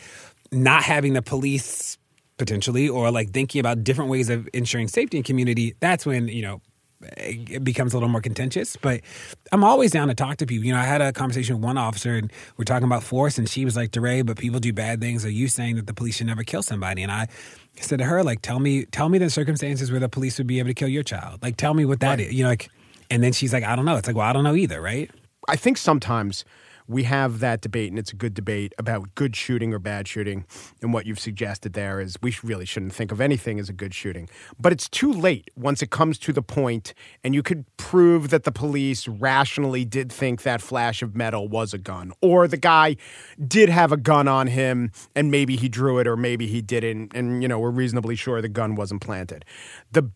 not 0.50 0.83
having 0.83 1.12
the 1.12 1.23
police 1.23 1.99
potentially, 2.38 2.88
or 2.88 3.11
like 3.11 3.30
thinking 3.30 3.61
about 3.61 3.85
different 3.85 4.11
ways 4.11 4.30
of 4.30 4.49
ensuring 4.54 4.88
safety 4.88 5.19
in 5.19 5.23
community, 5.23 5.75
that's 5.80 6.07
when 6.07 6.26
you 6.28 6.40
know 6.40 6.61
it 7.16 7.64
becomes 7.64 7.92
a 7.92 7.97
little 7.97 8.09
more 8.09 8.21
contentious. 8.21 8.76
But 8.76 9.02
I'm 9.52 9.62
always 9.62 9.90
down 9.90 10.09
to 10.09 10.14
talk 10.14 10.38
to 10.38 10.47
people. 10.47 10.64
You 10.66 10.73
know, 10.73 10.80
I 10.80 10.85
had 10.85 11.00
a 11.00 11.12
conversation 11.12 11.57
with 11.57 11.64
one 11.64 11.78
officer 11.78 12.14
and 12.14 12.33
we're 12.57 12.64
talking 12.64 12.87
about 12.87 13.02
force, 13.02 13.38
and 13.38 13.49
she 13.49 13.64
was 13.64 13.76
like, 13.76 13.90
DeRay, 13.90 14.23
but 14.23 14.38
people 14.38 14.61
do 14.61 14.73
bad 14.73 15.00
things. 15.00 15.25
Are 15.25 15.30
you 15.30 15.49
saying 15.49 15.76
that 15.76 15.87
the 15.87 15.95
police 15.95 16.16
should 16.16 16.26
never 16.26 16.42
kill 16.42 16.62
somebody? 16.62 17.02
And 17.02 17.12
I 17.12 17.28
said 17.80 17.99
to 17.99 18.04
her, 18.04 18.23
like, 18.23 18.42
tell 18.42 18.59
me, 18.59 18.87
tell 18.87 19.09
me 19.09 19.19
the 19.19 19.30
circumstances 19.30 19.90
where 19.90 20.00
the 20.00 20.09
police 20.09 20.38
would 20.38 20.47
be 20.47 20.59
able 20.59 20.69
to 20.69 20.75
kill 20.75 20.88
your 20.88 21.02
child. 21.02 21.42
Like, 21.42 21.57
tell 21.57 21.75
me 21.75 21.85
what 21.85 22.00
that 22.00 22.11
right. 22.11 22.21
is. 22.21 22.33
You 22.35 22.45
know, 22.45 22.50
like 22.50 22.71
and 23.11 23.23
then 23.23 23.33
she's 23.33 23.52
like, 23.52 23.64
I 23.64 23.76
don't 23.76 23.85
know. 23.85 23.97
It's 23.97 24.07
like, 24.07 24.17
well, 24.17 24.26
I 24.26 24.33
don't 24.33 24.45
know 24.45 24.55
either, 24.55 24.81
right? 24.81 25.11
I 25.49 25.57
think 25.57 25.76
sometimes 25.76 26.45
we 26.90 27.05
have 27.05 27.38
that 27.38 27.61
debate, 27.61 27.90
and 27.90 28.00
it's 28.00 28.12
a 28.12 28.17
good 28.17 28.35
debate 28.35 28.73
about 28.76 29.14
good 29.14 29.37
shooting 29.37 29.73
or 29.73 29.79
bad 29.79 30.09
shooting. 30.09 30.45
And 30.83 30.93
what 30.93 31.07
you've 31.07 31.21
suggested 31.21 31.73
there 31.75 32.00
is 32.00 32.17
we 32.21 32.35
really 32.43 32.64
shouldn't 32.64 32.93
think 32.93 33.12
of 33.12 33.21
anything 33.21 33.61
as 33.61 33.69
a 33.69 33.73
good 33.73 33.95
shooting. 33.95 34.29
But 34.59 34.73
it's 34.73 34.88
too 34.88 35.12
late 35.12 35.49
once 35.55 35.83
it 35.83 35.90
comes 35.90 36.19
to 36.19 36.33
the 36.33 36.43
point, 36.43 36.93
and 37.23 37.33
you 37.33 37.45
could 37.45 37.64
prove 37.76 38.31
that 38.31 38.43
the 38.43 38.50
police 38.50 39.07
rationally 39.07 39.85
did 39.85 40.11
think 40.11 40.43
that 40.43 40.61
flash 40.61 41.00
of 41.00 41.14
metal 41.14 41.47
was 41.47 41.73
a 41.73 41.79
gun, 41.79 42.12
or 42.21 42.49
the 42.49 42.57
guy 42.57 42.97
did 43.47 43.69
have 43.69 43.93
a 43.93 43.97
gun 43.97 44.26
on 44.26 44.49
him, 44.49 44.90
and 45.14 45.31
maybe 45.31 45.55
he 45.55 45.69
drew 45.69 46.00
it, 46.00 46.09
or 46.09 46.17
maybe 46.17 46.49
he 46.49 46.61
didn't, 46.61 47.14
and 47.14 47.40
you 47.40 47.47
know 47.47 47.61
we're 47.61 47.71
reasonably 47.71 48.17
sure 48.17 48.43
the 48.43 48.49
gun 48.49 48.75
wasn't 48.75 49.00
planted. 49.00 49.45
The 49.93 50.11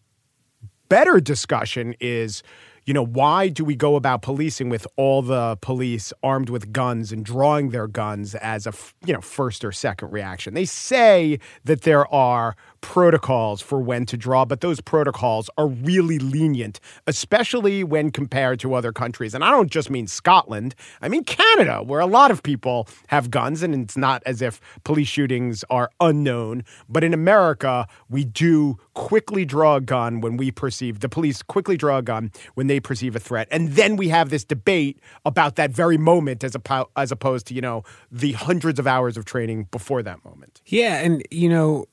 better 0.88 1.20
discussion 1.20 1.94
is 2.00 2.42
you 2.86 2.92
know, 2.94 3.04
why 3.04 3.48
do 3.48 3.64
we 3.64 3.74
go 3.74 3.96
about 3.96 4.22
policing 4.22 4.68
with 4.68 4.86
all 4.96 5.22
the 5.22 5.56
police 5.60 6.12
armed 6.22 6.50
with 6.50 6.72
guns 6.72 7.12
and 7.12 7.24
drawing 7.24 7.70
their 7.70 7.86
guns 7.86 8.34
as 8.36 8.66
a, 8.66 8.72
you 9.06 9.12
know, 9.12 9.20
first 9.20 9.64
or 9.64 9.72
second 9.72 10.12
reaction? 10.12 10.54
They 10.54 10.64
say 10.64 11.38
that 11.64 11.82
there 11.82 12.12
are 12.12 12.56
protocols 12.82 13.62
for 13.62 13.80
when 13.80 14.04
to 14.04 14.16
draw, 14.16 14.44
but 14.44 14.60
those 14.60 14.80
protocols 14.80 15.48
are 15.56 15.66
really 15.66 16.18
lenient, 16.18 16.80
especially 17.06 17.82
when 17.82 18.10
compared 18.10 18.60
to 18.60 18.74
other 18.74 18.92
countries. 18.92 19.34
And 19.34 19.42
I 19.42 19.50
don't 19.50 19.70
just 19.70 19.88
mean 19.88 20.06
Scotland, 20.06 20.74
I 21.00 21.08
mean 21.08 21.24
Canada, 21.24 21.82
where 21.82 22.00
a 22.00 22.06
lot 22.06 22.30
of 22.30 22.42
people 22.42 22.86
have 23.06 23.30
guns, 23.30 23.62
and 23.62 23.74
it's 23.74 23.96
not 23.96 24.22
as 24.26 24.42
if 24.42 24.60
police 24.84 25.08
shootings 25.08 25.64
are 25.70 25.90
unknown. 26.00 26.64
But 26.88 27.04
in 27.04 27.14
America, 27.14 27.88
we 28.10 28.24
do 28.24 28.78
quickly 28.94 29.44
draw 29.44 29.76
a 29.76 29.80
gun 29.80 30.20
when 30.20 30.36
we 30.36 30.50
perceive 30.50 31.00
the 31.00 31.08
police 31.08 31.42
quickly 31.42 31.76
draw 31.76 31.98
a 31.98 32.02
gun 32.02 32.30
when 32.54 32.68
they 32.68 32.80
perceive 32.80 33.14
a 33.14 33.20
threat. 33.20 33.48
And 33.50 33.72
then 33.72 33.96
we 33.96 34.08
have 34.08 34.30
this 34.30 34.44
debate 34.44 35.00
about 35.24 35.56
that 35.56 35.70
very 35.70 35.98
moment 35.98 36.42
as, 36.44 36.56
as 36.96 37.12
opposed 37.12 37.46
to, 37.48 37.54
you 37.54 37.60
know, 37.60 37.82
the 38.10 38.32
hundreds 38.32 38.78
of 38.78 38.86
hours 38.86 39.16
of 39.16 39.24
training 39.24 39.68
before 39.70 40.02
that 40.02 40.24
moment. 40.24 40.62
Yeah. 40.66 41.00
And, 41.00 41.22
you 41.30 41.48
know, 41.48 41.86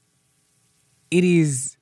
it 1.10 1.24
is 1.24 1.78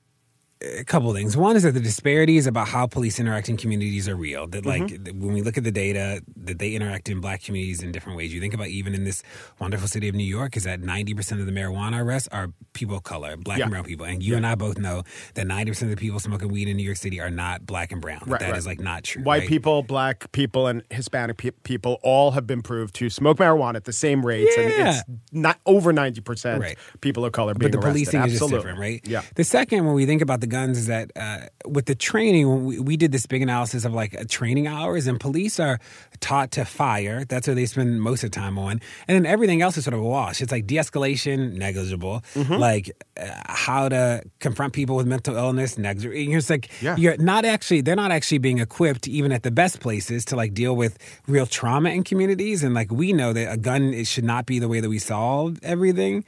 a 0.62 0.84
couple 0.84 1.12
things. 1.14 1.36
One 1.36 1.56
is 1.56 1.62
that 1.62 1.72
the 1.72 1.80
disparities 1.80 2.46
about 2.46 2.68
how 2.68 2.86
police 2.86 3.18
interact 3.18 3.48
in 3.48 3.56
communities 3.56 4.08
are 4.08 4.16
real. 4.16 4.46
That 4.46 4.66
like 4.66 4.82
mm-hmm. 4.82 5.20
when 5.20 5.32
we 5.32 5.42
look 5.42 5.56
at 5.56 5.64
the 5.64 5.70
data, 5.70 6.22
that 6.36 6.58
they 6.58 6.74
interact 6.74 7.08
in 7.08 7.20
black 7.20 7.42
communities 7.42 7.82
in 7.82 7.92
different 7.92 8.18
ways. 8.18 8.34
You 8.34 8.40
think 8.40 8.52
about 8.52 8.68
even 8.68 8.94
in 8.94 9.04
this 9.04 9.22
wonderful 9.58 9.88
city 9.88 10.08
of 10.08 10.14
New 10.14 10.24
York, 10.24 10.56
is 10.56 10.64
that 10.64 10.80
ninety 10.80 11.14
percent 11.14 11.40
of 11.40 11.46
the 11.46 11.52
marijuana 11.52 12.02
arrests 12.02 12.28
are 12.30 12.52
people 12.74 12.96
of 12.96 13.04
color, 13.04 13.36
black 13.36 13.58
yeah. 13.58 13.64
and 13.64 13.70
brown 13.70 13.84
people. 13.84 14.04
And 14.04 14.22
you 14.22 14.32
yeah. 14.32 14.36
and 14.38 14.46
I 14.46 14.54
both 14.54 14.78
know 14.78 15.02
that 15.34 15.46
ninety 15.46 15.70
percent 15.70 15.90
of 15.90 15.96
the 15.96 16.00
people 16.00 16.20
smoking 16.20 16.48
weed 16.48 16.68
in 16.68 16.76
New 16.76 16.82
York 16.82 16.98
City 16.98 17.20
are 17.20 17.30
not 17.30 17.64
black 17.64 17.90
and 17.90 18.00
brown. 18.00 18.22
Right, 18.26 18.40
that 18.40 18.50
right. 18.50 18.58
is 18.58 18.66
like 18.66 18.80
not 18.80 19.04
true. 19.04 19.22
White 19.22 19.40
right? 19.40 19.48
people, 19.48 19.82
black 19.82 20.30
people, 20.32 20.66
and 20.66 20.82
Hispanic 20.90 21.38
pe- 21.38 21.50
people 21.62 21.98
all 22.02 22.32
have 22.32 22.46
been 22.46 22.60
proved 22.60 22.94
to 22.96 23.08
smoke 23.08 23.38
marijuana 23.38 23.76
at 23.76 23.84
the 23.84 23.92
same 23.92 24.26
rates, 24.26 24.54
yeah. 24.56 24.64
and 24.64 24.88
it's 24.88 25.02
not 25.32 25.58
over 25.64 25.92
ninety 25.92 26.20
percent 26.20 26.62
people 27.00 27.24
of 27.24 27.32
color 27.32 27.54
being 27.54 27.70
But 27.70 27.80
the 27.80 27.86
arrested. 27.86 27.92
policing 27.92 28.20
Absolutely. 28.20 28.34
is 28.34 28.40
just 28.40 28.52
different, 28.52 28.78
right? 28.78 29.00
Yeah. 29.06 29.22
The 29.36 29.44
second, 29.44 29.86
when 29.86 29.94
we 29.94 30.04
think 30.04 30.20
about 30.20 30.40
the 30.40 30.49
guns, 30.50 30.76
is 30.76 30.86
that. 30.86 31.10
Uh, 31.16 31.30
uh, 31.30 31.46
with 31.66 31.86
the 31.86 31.94
training, 31.94 32.64
we, 32.64 32.78
we, 32.80 32.96
did 32.96 33.12
this 33.12 33.26
big 33.26 33.42
analysis 33.42 33.84
of 33.84 33.92
like 33.92 34.28
training 34.28 34.66
hours, 34.66 35.06
and 35.06 35.20
police 35.20 35.60
are 35.60 35.78
taught 36.18 36.50
to 36.52 36.64
fire. 36.64 37.24
That's 37.24 37.46
what 37.46 37.54
they 37.54 37.66
spend 37.66 38.02
most 38.02 38.24
of 38.24 38.32
the 38.32 38.34
time 38.34 38.58
on, 38.58 38.80
and 39.06 39.14
then 39.14 39.26
everything 39.26 39.62
else 39.62 39.76
is 39.76 39.84
sort 39.84 39.94
of 39.94 40.00
a 40.00 40.04
wash. 40.04 40.40
It's 40.40 40.50
like 40.50 40.66
de-escalation, 40.66 41.52
negligible. 41.52 42.24
Mm-hmm. 42.34 42.54
Like 42.54 42.90
uh, 43.16 43.30
how 43.46 43.88
to 43.88 44.22
confront 44.40 44.72
people 44.72 44.96
with 44.96 45.06
mental 45.06 45.36
illness, 45.36 45.78
negligible. 45.78 46.16
It's 46.16 46.50
like 46.50 46.70
yeah. 46.82 46.96
you're 46.96 47.16
not 47.18 47.44
actually. 47.44 47.82
They're 47.82 47.96
not 47.96 48.10
actually 48.10 48.38
being 48.38 48.58
equipped, 48.58 49.06
even 49.06 49.30
at 49.30 49.42
the 49.42 49.50
best 49.50 49.80
places, 49.80 50.24
to 50.26 50.36
like 50.36 50.52
deal 50.52 50.74
with 50.74 50.98
real 51.28 51.46
trauma 51.46 51.90
in 51.90 52.02
communities. 52.02 52.64
And 52.64 52.74
like 52.74 52.90
we 52.90 53.12
know 53.12 53.32
that 53.32 53.52
a 53.52 53.56
gun 53.56 53.94
it 53.94 54.06
should 54.06 54.24
not 54.24 54.46
be 54.46 54.58
the 54.58 54.68
way 54.68 54.80
that 54.80 54.88
we 54.88 54.98
solve 54.98 55.58
everything. 55.62 56.24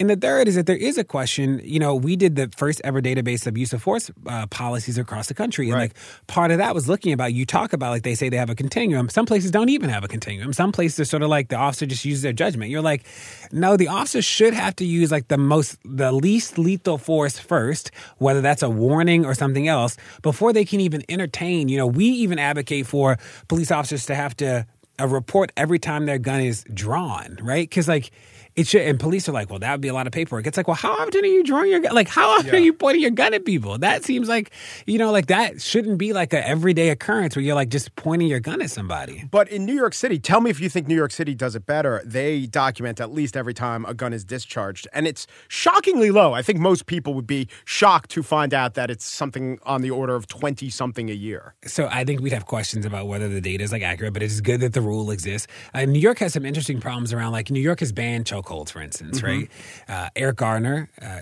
And 0.00 0.08
the 0.08 0.14
third 0.16 0.46
is 0.46 0.54
that 0.54 0.66
there 0.66 0.76
is 0.76 0.96
a 0.96 1.02
question. 1.02 1.60
You 1.64 1.80
know, 1.80 1.92
we 1.94 2.14
did 2.14 2.36
the 2.36 2.48
first 2.56 2.80
ever 2.84 3.02
database 3.02 3.48
of 3.48 3.58
use 3.58 3.72
of 3.72 3.82
force 3.82 4.12
uh, 4.26 4.46
policies 4.46 4.96
across 4.96 5.26
the 5.26 5.34
country, 5.34 5.66
and 5.66 5.74
right. 5.74 5.90
like 5.90 5.96
part 6.28 6.52
of 6.52 6.58
that 6.58 6.72
was 6.72 6.88
looking 6.88 7.12
about. 7.12 7.32
You 7.32 7.44
talk 7.44 7.72
about 7.72 7.90
like 7.90 8.04
they 8.04 8.14
say 8.14 8.28
they 8.28 8.36
have 8.36 8.50
a 8.50 8.54
continuum. 8.54 9.08
Some 9.08 9.26
places 9.26 9.50
don't 9.50 9.70
even 9.70 9.90
have 9.90 10.04
a 10.04 10.08
continuum. 10.08 10.52
Some 10.52 10.70
places 10.70 11.00
are 11.00 11.04
sort 11.04 11.24
of 11.24 11.30
like 11.30 11.48
the 11.48 11.56
officer 11.56 11.84
just 11.84 12.04
uses 12.04 12.22
their 12.22 12.32
judgment. 12.32 12.70
You're 12.70 12.80
like, 12.80 13.06
no, 13.50 13.76
the 13.76 13.88
officer 13.88 14.22
should 14.22 14.54
have 14.54 14.76
to 14.76 14.84
use 14.84 15.10
like 15.10 15.26
the 15.28 15.38
most, 15.38 15.78
the 15.84 16.12
least 16.12 16.58
lethal 16.58 16.96
force 16.96 17.36
first, 17.38 17.90
whether 18.18 18.40
that's 18.40 18.62
a 18.62 18.70
warning 18.70 19.26
or 19.26 19.34
something 19.34 19.66
else, 19.66 19.96
before 20.22 20.52
they 20.52 20.64
can 20.64 20.80
even 20.80 21.02
entertain. 21.08 21.68
You 21.68 21.76
know, 21.78 21.88
we 21.88 22.04
even 22.04 22.38
advocate 22.38 22.86
for 22.86 23.18
police 23.48 23.72
officers 23.72 24.06
to 24.06 24.14
have 24.14 24.36
to 24.36 24.64
a 24.98 25.04
uh, 25.04 25.06
report 25.06 25.52
every 25.56 25.78
time 25.78 26.06
their 26.06 26.18
gun 26.18 26.40
is 26.40 26.64
drawn, 26.74 27.38
right? 27.40 27.68
Because 27.68 27.88
like 27.88 28.10
it 28.58 28.66
should, 28.66 28.82
and 28.82 28.98
police 28.98 29.28
are 29.28 29.32
like, 29.32 29.50
well, 29.50 29.60
that 29.60 29.70
would 29.70 29.80
be 29.80 29.86
a 29.86 29.94
lot 29.94 30.08
of 30.08 30.12
paperwork. 30.12 30.44
It's 30.44 30.56
like, 30.56 30.66
well, 30.66 30.74
how 30.74 30.90
often 30.90 31.24
are 31.24 31.28
you 31.28 31.44
drawing 31.44 31.70
your 31.70 31.78
gun? 31.78 31.94
Like, 31.94 32.08
how 32.08 32.30
often 32.30 32.48
yeah. 32.48 32.54
are 32.54 32.62
you 32.62 32.72
pointing 32.72 33.02
your 33.02 33.12
gun 33.12 33.32
at 33.32 33.44
people? 33.44 33.78
That 33.78 34.04
seems 34.04 34.28
like, 34.28 34.50
you 34.84 34.98
know, 34.98 35.12
like 35.12 35.26
that 35.26 35.62
shouldn't 35.62 35.96
be 35.96 36.12
like 36.12 36.32
an 36.32 36.42
everyday 36.42 36.88
occurrence 36.88 37.36
where 37.36 37.44
you're 37.44 37.54
like 37.54 37.68
just 37.68 37.94
pointing 37.94 38.26
your 38.26 38.40
gun 38.40 38.60
at 38.60 38.70
somebody. 38.70 39.24
But 39.30 39.48
in 39.48 39.64
New 39.64 39.74
York 39.74 39.94
City, 39.94 40.18
tell 40.18 40.40
me 40.40 40.50
if 40.50 40.58
you 40.58 40.68
think 40.68 40.88
New 40.88 40.96
York 40.96 41.12
City 41.12 41.36
does 41.36 41.54
it 41.54 41.66
better. 41.66 42.02
They 42.04 42.46
document 42.46 43.00
at 43.00 43.12
least 43.12 43.36
every 43.36 43.54
time 43.54 43.84
a 43.84 43.94
gun 43.94 44.12
is 44.12 44.24
discharged, 44.24 44.88
and 44.92 45.06
it's 45.06 45.28
shockingly 45.46 46.10
low. 46.10 46.32
I 46.32 46.42
think 46.42 46.58
most 46.58 46.86
people 46.86 47.14
would 47.14 47.28
be 47.28 47.48
shocked 47.64 48.10
to 48.10 48.24
find 48.24 48.52
out 48.52 48.74
that 48.74 48.90
it's 48.90 49.04
something 49.04 49.60
on 49.62 49.82
the 49.82 49.90
order 49.90 50.16
of 50.16 50.26
20 50.26 50.68
something 50.70 51.08
a 51.10 51.14
year. 51.14 51.54
So 51.64 51.88
I 51.92 52.02
think 52.02 52.20
we'd 52.20 52.32
have 52.32 52.46
questions 52.46 52.84
about 52.84 53.06
whether 53.06 53.28
the 53.28 53.40
data 53.40 53.62
is 53.62 53.70
like 53.70 53.82
accurate, 53.82 54.14
but 54.14 54.22
it's 54.24 54.40
good 54.40 54.60
that 54.62 54.72
the 54.72 54.80
rule 54.80 55.12
exists. 55.12 55.46
Uh, 55.74 55.84
New 55.84 56.00
York 56.00 56.18
has 56.18 56.32
some 56.32 56.44
interesting 56.44 56.80
problems 56.80 57.12
around, 57.12 57.30
like, 57.30 57.52
New 57.52 57.60
York 57.60 57.78
has 57.78 57.92
banned 57.92 58.24
chokeholds, 58.24 58.47
for 58.70 58.80
instance, 58.80 59.18
mm-hmm. 59.18 59.26
right? 59.26 59.50
Uh, 59.88 60.08
Eric 60.16 60.36
Garner 60.36 60.90
uh, 61.00 61.20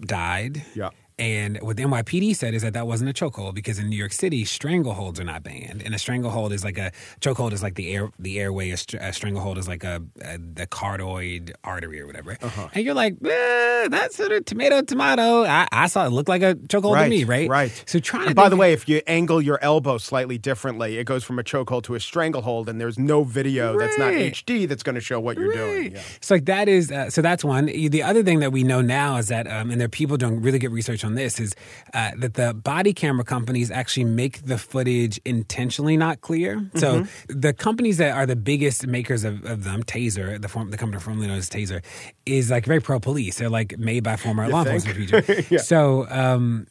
died. 0.00 0.62
Yeah. 0.74 0.90
And 1.20 1.58
what 1.60 1.76
the 1.76 1.82
NYPD 1.82 2.34
said 2.34 2.54
is 2.54 2.62
that 2.62 2.72
that 2.72 2.86
wasn't 2.86 3.10
a 3.10 3.12
chokehold 3.12 3.54
because 3.54 3.78
in 3.78 3.90
New 3.90 3.96
York 3.96 4.12
City, 4.12 4.42
strangleholds 4.42 5.20
are 5.20 5.24
not 5.24 5.42
banned. 5.42 5.82
And 5.84 5.94
a 5.94 5.98
stranglehold 5.98 6.50
is 6.50 6.64
like 6.64 6.78
a 6.78 6.92
chokehold 7.20 7.52
is 7.52 7.62
like 7.62 7.74
the 7.74 7.92
air 7.92 8.08
the 8.18 8.40
airway. 8.40 8.70
A, 8.70 8.78
a 9.00 9.12
stranglehold 9.12 9.58
is 9.58 9.68
like 9.68 9.84
a, 9.84 10.02
a, 10.22 10.38
the 10.38 10.66
carotid 10.66 11.52
artery 11.62 12.00
or 12.00 12.06
whatever. 12.06 12.38
Uh-huh. 12.40 12.68
And 12.72 12.86
you're 12.86 12.94
like, 12.94 13.16
eh, 13.22 13.88
that's 13.88 14.16
sort 14.16 14.32
of 14.32 14.46
tomato 14.46 14.80
tomato. 14.80 15.44
I, 15.44 15.68
I, 15.70 15.86
saw 15.88 16.06
it 16.06 16.08
looked 16.08 16.30
like 16.30 16.40
a 16.40 16.54
chokehold 16.54 16.94
right, 16.94 17.04
to 17.04 17.10
me, 17.10 17.24
right? 17.24 17.50
Right. 17.50 17.84
So 17.84 17.98
trying. 17.98 18.28
And 18.28 18.34
by 18.34 18.48
the 18.48 18.56
way, 18.56 18.72
if 18.72 18.88
you 18.88 19.02
angle 19.06 19.42
your 19.42 19.58
elbow 19.60 19.98
slightly 19.98 20.38
differently, 20.38 20.96
it 20.96 21.04
goes 21.04 21.22
from 21.22 21.38
a 21.38 21.42
chokehold 21.42 21.82
to 21.84 21.96
a 21.96 22.00
stranglehold, 22.00 22.70
and 22.70 22.80
there's 22.80 22.98
no 22.98 23.24
video 23.24 23.74
right. 23.74 23.86
that's 23.86 23.98
not 23.98 24.12
HD 24.14 24.66
that's 24.66 24.82
going 24.82 24.94
to 24.94 25.02
show 25.02 25.20
what 25.20 25.36
you're 25.36 25.50
right. 25.50 25.56
doing. 25.56 25.92
Yeah. 25.92 26.02
So 26.22 26.34
like 26.36 26.46
that 26.46 26.66
is 26.66 26.90
uh, 26.90 27.10
so 27.10 27.20
that's 27.20 27.44
one. 27.44 27.66
The 27.66 28.02
other 28.02 28.22
thing 28.22 28.40
that 28.40 28.52
we 28.52 28.64
know 28.64 28.80
now 28.80 29.18
is 29.18 29.28
that, 29.28 29.46
um, 29.46 29.70
and 29.70 29.78
there 29.78 29.86
are 29.86 29.90
people 29.90 30.16
doing 30.16 30.40
really 30.40 30.58
good 30.58 30.72
research 30.72 31.04
on 31.04 31.09
on 31.10 31.16
this 31.16 31.40
is 31.40 31.54
uh, 31.92 32.12
that 32.18 32.34
the 32.34 32.54
body 32.54 32.92
camera 32.92 33.24
companies 33.24 33.70
actually 33.70 34.04
make 34.04 34.42
the 34.46 34.58
footage 34.58 35.20
intentionally 35.24 35.96
not 35.96 36.20
clear. 36.20 36.56
Mm-hmm. 36.56 36.78
So 36.78 37.06
the 37.28 37.52
companies 37.52 37.98
that 37.98 38.16
are 38.16 38.26
the 38.26 38.36
biggest 38.36 38.86
makers 38.86 39.24
of, 39.24 39.44
of 39.44 39.64
them, 39.64 39.82
Taser, 39.82 40.40
the 40.40 40.48
form, 40.48 40.70
the 40.70 40.76
company 40.76 41.00
formerly 41.00 41.26
known 41.26 41.38
as 41.38 41.50
Taser, 41.50 41.82
is 42.26 42.50
like 42.50 42.66
very 42.66 42.80
pro 42.80 43.00
police. 43.00 43.38
They're 43.38 43.50
like 43.50 43.78
made 43.78 44.04
by 44.04 44.16
former 44.16 44.46
you 44.46 44.52
law 44.52 44.64
enforcement 44.64 44.96
people. 44.96 45.44
yeah. 45.50 45.58
So. 45.58 46.08
Um, 46.08 46.66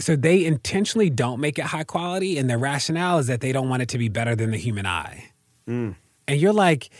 so 0.00 0.16
they 0.16 0.44
intentionally 0.44 1.08
don't 1.08 1.38
make 1.38 1.56
it 1.56 1.66
high 1.66 1.84
quality, 1.84 2.36
and 2.36 2.50
their 2.50 2.58
rationale 2.58 3.18
is 3.18 3.28
that 3.28 3.40
they 3.40 3.52
don't 3.52 3.68
want 3.68 3.80
it 3.80 3.90
to 3.90 3.98
be 3.98 4.08
better 4.08 4.34
than 4.34 4.50
the 4.50 4.56
human 4.56 4.86
eye. 4.86 5.30
Mm. 5.68 5.94
And 6.26 6.40
you're 6.40 6.52
like, 6.52 6.90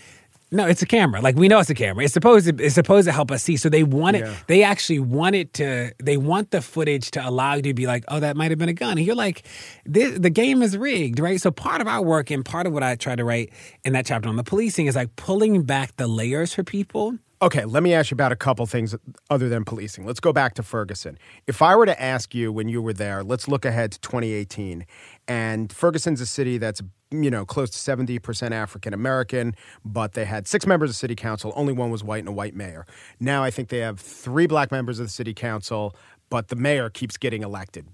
no, 0.54 0.66
it's 0.66 0.82
a 0.82 0.86
camera. 0.86 1.20
Like 1.20 1.36
we 1.36 1.48
know 1.48 1.58
it's 1.58 1.68
a 1.68 1.74
camera. 1.74 2.04
It's 2.04 2.14
supposed 2.14 2.46
to 2.46 2.64
it's 2.64 2.74
supposed 2.74 3.06
to 3.06 3.12
help 3.12 3.30
us 3.30 3.42
see. 3.42 3.56
So 3.56 3.68
they 3.68 3.82
want 3.82 4.16
it. 4.16 4.24
Yeah. 4.24 4.34
They 4.46 4.62
actually 4.62 5.00
want 5.00 5.34
it 5.34 5.52
to. 5.54 5.92
They 6.02 6.16
want 6.16 6.52
the 6.52 6.62
footage 6.62 7.10
to 7.12 7.28
allow 7.28 7.54
you 7.54 7.62
to 7.62 7.74
be 7.74 7.86
like, 7.86 8.04
oh, 8.08 8.20
that 8.20 8.36
might 8.36 8.50
have 8.50 8.58
been 8.58 8.68
a 8.68 8.74
gun. 8.74 8.96
And 8.96 9.06
you're 9.06 9.16
like, 9.16 9.46
this, 9.84 10.18
the 10.18 10.30
game 10.30 10.62
is 10.62 10.78
rigged, 10.78 11.18
right? 11.18 11.40
So 11.40 11.50
part 11.50 11.80
of 11.80 11.88
our 11.88 12.02
work 12.02 12.30
and 12.30 12.44
part 12.44 12.66
of 12.66 12.72
what 12.72 12.82
I 12.82 12.94
try 12.94 13.16
to 13.16 13.24
write 13.24 13.52
in 13.84 13.92
that 13.94 14.06
chapter 14.06 14.28
on 14.28 14.36
the 14.36 14.44
policing 14.44 14.86
is 14.86 14.94
like 14.94 15.14
pulling 15.16 15.62
back 15.64 15.96
the 15.96 16.06
layers 16.06 16.54
for 16.54 16.62
people. 16.62 17.18
Okay, 17.42 17.64
let 17.64 17.82
me 17.82 17.92
ask 17.92 18.10
you 18.10 18.14
about 18.14 18.32
a 18.32 18.36
couple 18.36 18.64
things 18.64 18.94
other 19.28 19.50
than 19.50 19.64
policing. 19.64 20.06
Let's 20.06 20.20
go 20.20 20.32
back 20.32 20.54
to 20.54 20.62
Ferguson. 20.62 21.18
If 21.46 21.60
I 21.60 21.76
were 21.76 21.84
to 21.84 22.00
ask 22.00 22.34
you 22.34 22.50
when 22.50 22.68
you 22.68 22.80
were 22.80 22.94
there, 22.94 23.22
let's 23.22 23.48
look 23.48 23.66
ahead 23.66 23.92
to 23.92 24.00
2018. 24.00 24.86
And 25.28 25.70
Ferguson's 25.70 26.22
a 26.22 26.26
city 26.26 26.56
that's, 26.56 26.80
you 27.22 27.30
know, 27.30 27.44
close 27.44 27.70
to 27.70 27.78
70% 27.78 28.50
African 28.52 28.94
American, 28.94 29.54
but 29.84 30.12
they 30.12 30.24
had 30.24 30.46
six 30.48 30.66
members 30.66 30.90
of 30.90 30.96
city 30.96 31.14
council. 31.14 31.52
Only 31.54 31.72
one 31.72 31.90
was 31.90 32.02
white 32.02 32.20
and 32.20 32.28
a 32.28 32.32
white 32.32 32.54
mayor. 32.54 32.86
Now 33.20 33.42
I 33.42 33.50
think 33.50 33.68
they 33.68 33.78
have 33.78 34.00
three 34.00 34.46
black 34.46 34.72
members 34.72 34.98
of 34.98 35.06
the 35.06 35.10
city 35.10 35.34
council, 35.34 35.94
but 36.30 36.48
the 36.48 36.56
mayor 36.56 36.90
keeps 36.90 37.16
getting 37.16 37.42
elected. 37.42 37.86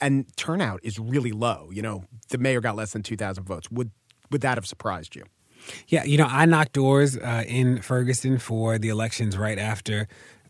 And 0.00 0.26
turnout 0.36 0.80
is 0.82 0.98
really 0.98 1.32
low. 1.32 1.70
You 1.72 1.82
know, 1.82 2.04
the 2.30 2.38
mayor 2.38 2.60
got 2.60 2.76
less 2.76 2.92
than 2.92 3.02
2,000 3.02 3.44
votes. 3.44 3.70
Would, 3.70 3.90
would 4.30 4.40
that 4.40 4.56
have 4.56 4.66
surprised 4.66 5.14
you? 5.14 5.24
Yeah, 5.88 6.04
you 6.04 6.18
know, 6.18 6.26
I 6.26 6.44
knocked 6.46 6.72
doors 6.72 7.16
uh, 7.16 7.44
in 7.46 7.80
Ferguson 7.80 8.38
for 8.38 8.78
the 8.78 8.88
elections 8.88 9.38
right 9.38 9.58
after 9.58 10.08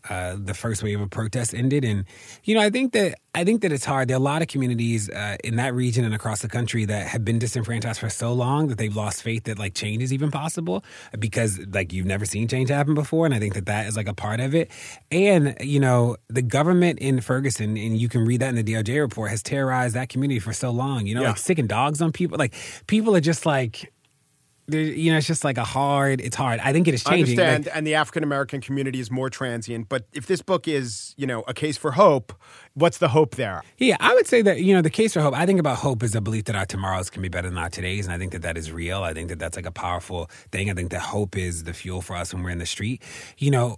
uh, 0.09 0.35
the 0.37 0.53
first 0.53 0.83
wave 0.83 0.99
of 1.01 1.09
protests 1.09 1.53
ended, 1.53 1.83
and 1.83 2.05
you 2.43 2.55
know, 2.55 2.61
I 2.61 2.69
think 2.69 2.93
that 2.93 3.15
I 3.33 3.43
think 3.43 3.61
that 3.61 3.71
it's 3.71 3.85
hard. 3.85 4.07
There 4.07 4.15
are 4.15 4.19
a 4.19 4.23
lot 4.23 4.41
of 4.41 4.47
communities 4.47 5.09
uh, 5.09 5.35
in 5.43 5.57
that 5.57 5.73
region 5.73 6.05
and 6.05 6.13
across 6.15 6.41
the 6.41 6.47
country 6.47 6.85
that 6.85 7.07
have 7.07 7.25
been 7.25 7.37
disenfranchised 7.39 7.99
for 7.99 8.09
so 8.09 8.31
long 8.33 8.67
that 8.67 8.77
they've 8.77 8.95
lost 8.95 9.23
faith 9.23 9.43
that 9.45 9.59
like 9.59 9.73
change 9.73 10.01
is 10.03 10.13
even 10.13 10.31
possible 10.31 10.83
because 11.19 11.59
like 11.73 11.91
you've 11.91 12.05
never 12.05 12.25
seen 12.25 12.47
change 12.47 12.69
happen 12.69 12.93
before, 12.93 13.25
and 13.25 13.33
I 13.35 13.39
think 13.39 13.53
that 13.55 13.65
that 13.65 13.87
is 13.87 13.95
like 13.97 14.07
a 14.07 14.13
part 14.13 14.39
of 14.39 14.55
it. 14.55 14.71
And 15.11 15.55
you 15.61 15.79
know, 15.79 16.17
the 16.29 16.41
government 16.41 16.99
in 16.99 17.21
Ferguson, 17.21 17.77
and 17.77 17.97
you 17.97 18.07
can 18.09 18.25
read 18.25 18.41
that 18.41 18.49
in 18.49 18.55
the 18.55 18.63
DOJ 18.63 18.99
report, 19.01 19.31
has 19.31 19.43
terrorized 19.43 19.95
that 19.95 20.09
community 20.09 20.39
for 20.39 20.53
so 20.53 20.71
long. 20.71 21.05
You 21.05 21.15
know, 21.15 21.21
Yeah. 21.21 21.29
like 21.29 21.37
sicking 21.37 21.67
dogs 21.67 22.01
on 22.01 22.11
people. 22.11 22.37
Like 22.37 22.53
people 22.87 23.15
are 23.15 23.21
just 23.21 23.45
like 23.45 23.91
there, 24.67 24.81
you 24.81 25.11
know, 25.11 25.17
it's 25.17 25.27
just 25.27 25.43
like 25.43 25.57
a 25.57 25.63
hard. 25.63 26.21
It's 26.21 26.35
hard. 26.35 26.59
I 26.59 26.73
think 26.73 26.87
it 26.87 26.93
is 26.93 27.05
I 27.05 27.11
changing. 27.11 27.39
understand, 27.39 27.65
Like, 27.65 27.75
and 27.77 27.85
the 27.85 27.95
African 27.95 28.23
American 28.23 28.61
community 28.61 28.99
is 28.99 29.11
more 29.11 29.29
transient. 29.29 29.89
But 29.89 30.05
if 30.13 30.25
this 30.25 30.41
book 30.41 30.67
is, 30.67 31.13
you 31.17 31.27
know, 31.27 31.43
a 31.47 31.53
case 31.53 31.77
for 31.77 31.91
hope, 31.91 32.33
what's 32.75 32.99
the 32.99 33.07
hope 33.07 33.35
there? 33.35 33.63
yeah, 33.77 33.97
I 33.99 34.13
would 34.13 34.27
say 34.27 34.41
that 34.43 34.61
you 34.61 34.73
know 34.75 34.81
the 34.81 34.89
case 34.89 35.13
for 35.13 35.21
hope. 35.21 35.33
I 35.33 35.45
think 35.45 35.59
about 35.59 35.77
hope 35.77 36.03
as 36.03 36.13
a 36.15 36.21
belief 36.21 36.45
that 36.45 36.55
our 36.55 36.65
tomorrows 36.65 37.09
can 37.09 37.21
be 37.21 37.29
better 37.29 37.49
than 37.49 37.57
our 37.57 37.69
todays, 37.69 38.03
and 38.05 38.13
I 38.13 38.17
think 38.17 38.31
that 38.33 38.43
that 38.43 38.57
is 38.57 38.71
real. 38.71 39.01
I 39.03 39.13
think 39.13 39.29
that 39.29 39.39
that's 39.39 39.55
like 39.55 39.65
a 39.65 39.71
powerful 39.71 40.29
thing. 40.51 40.69
I 40.69 40.73
think 40.73 40.91
that 40.91 40.99
hope 41.01 41.35
is 41.37 41.63
the 41.63 41.73
fuel 41.73 42.01
for 42.01 42.15
us 42.15 42.33
when 42.33 42.43
we're 42.43 42.51
in 42.51 42.59
the 42.59 42.65
street. 42.65 43.01
You 43.37 43.51
know, 43.51 43.77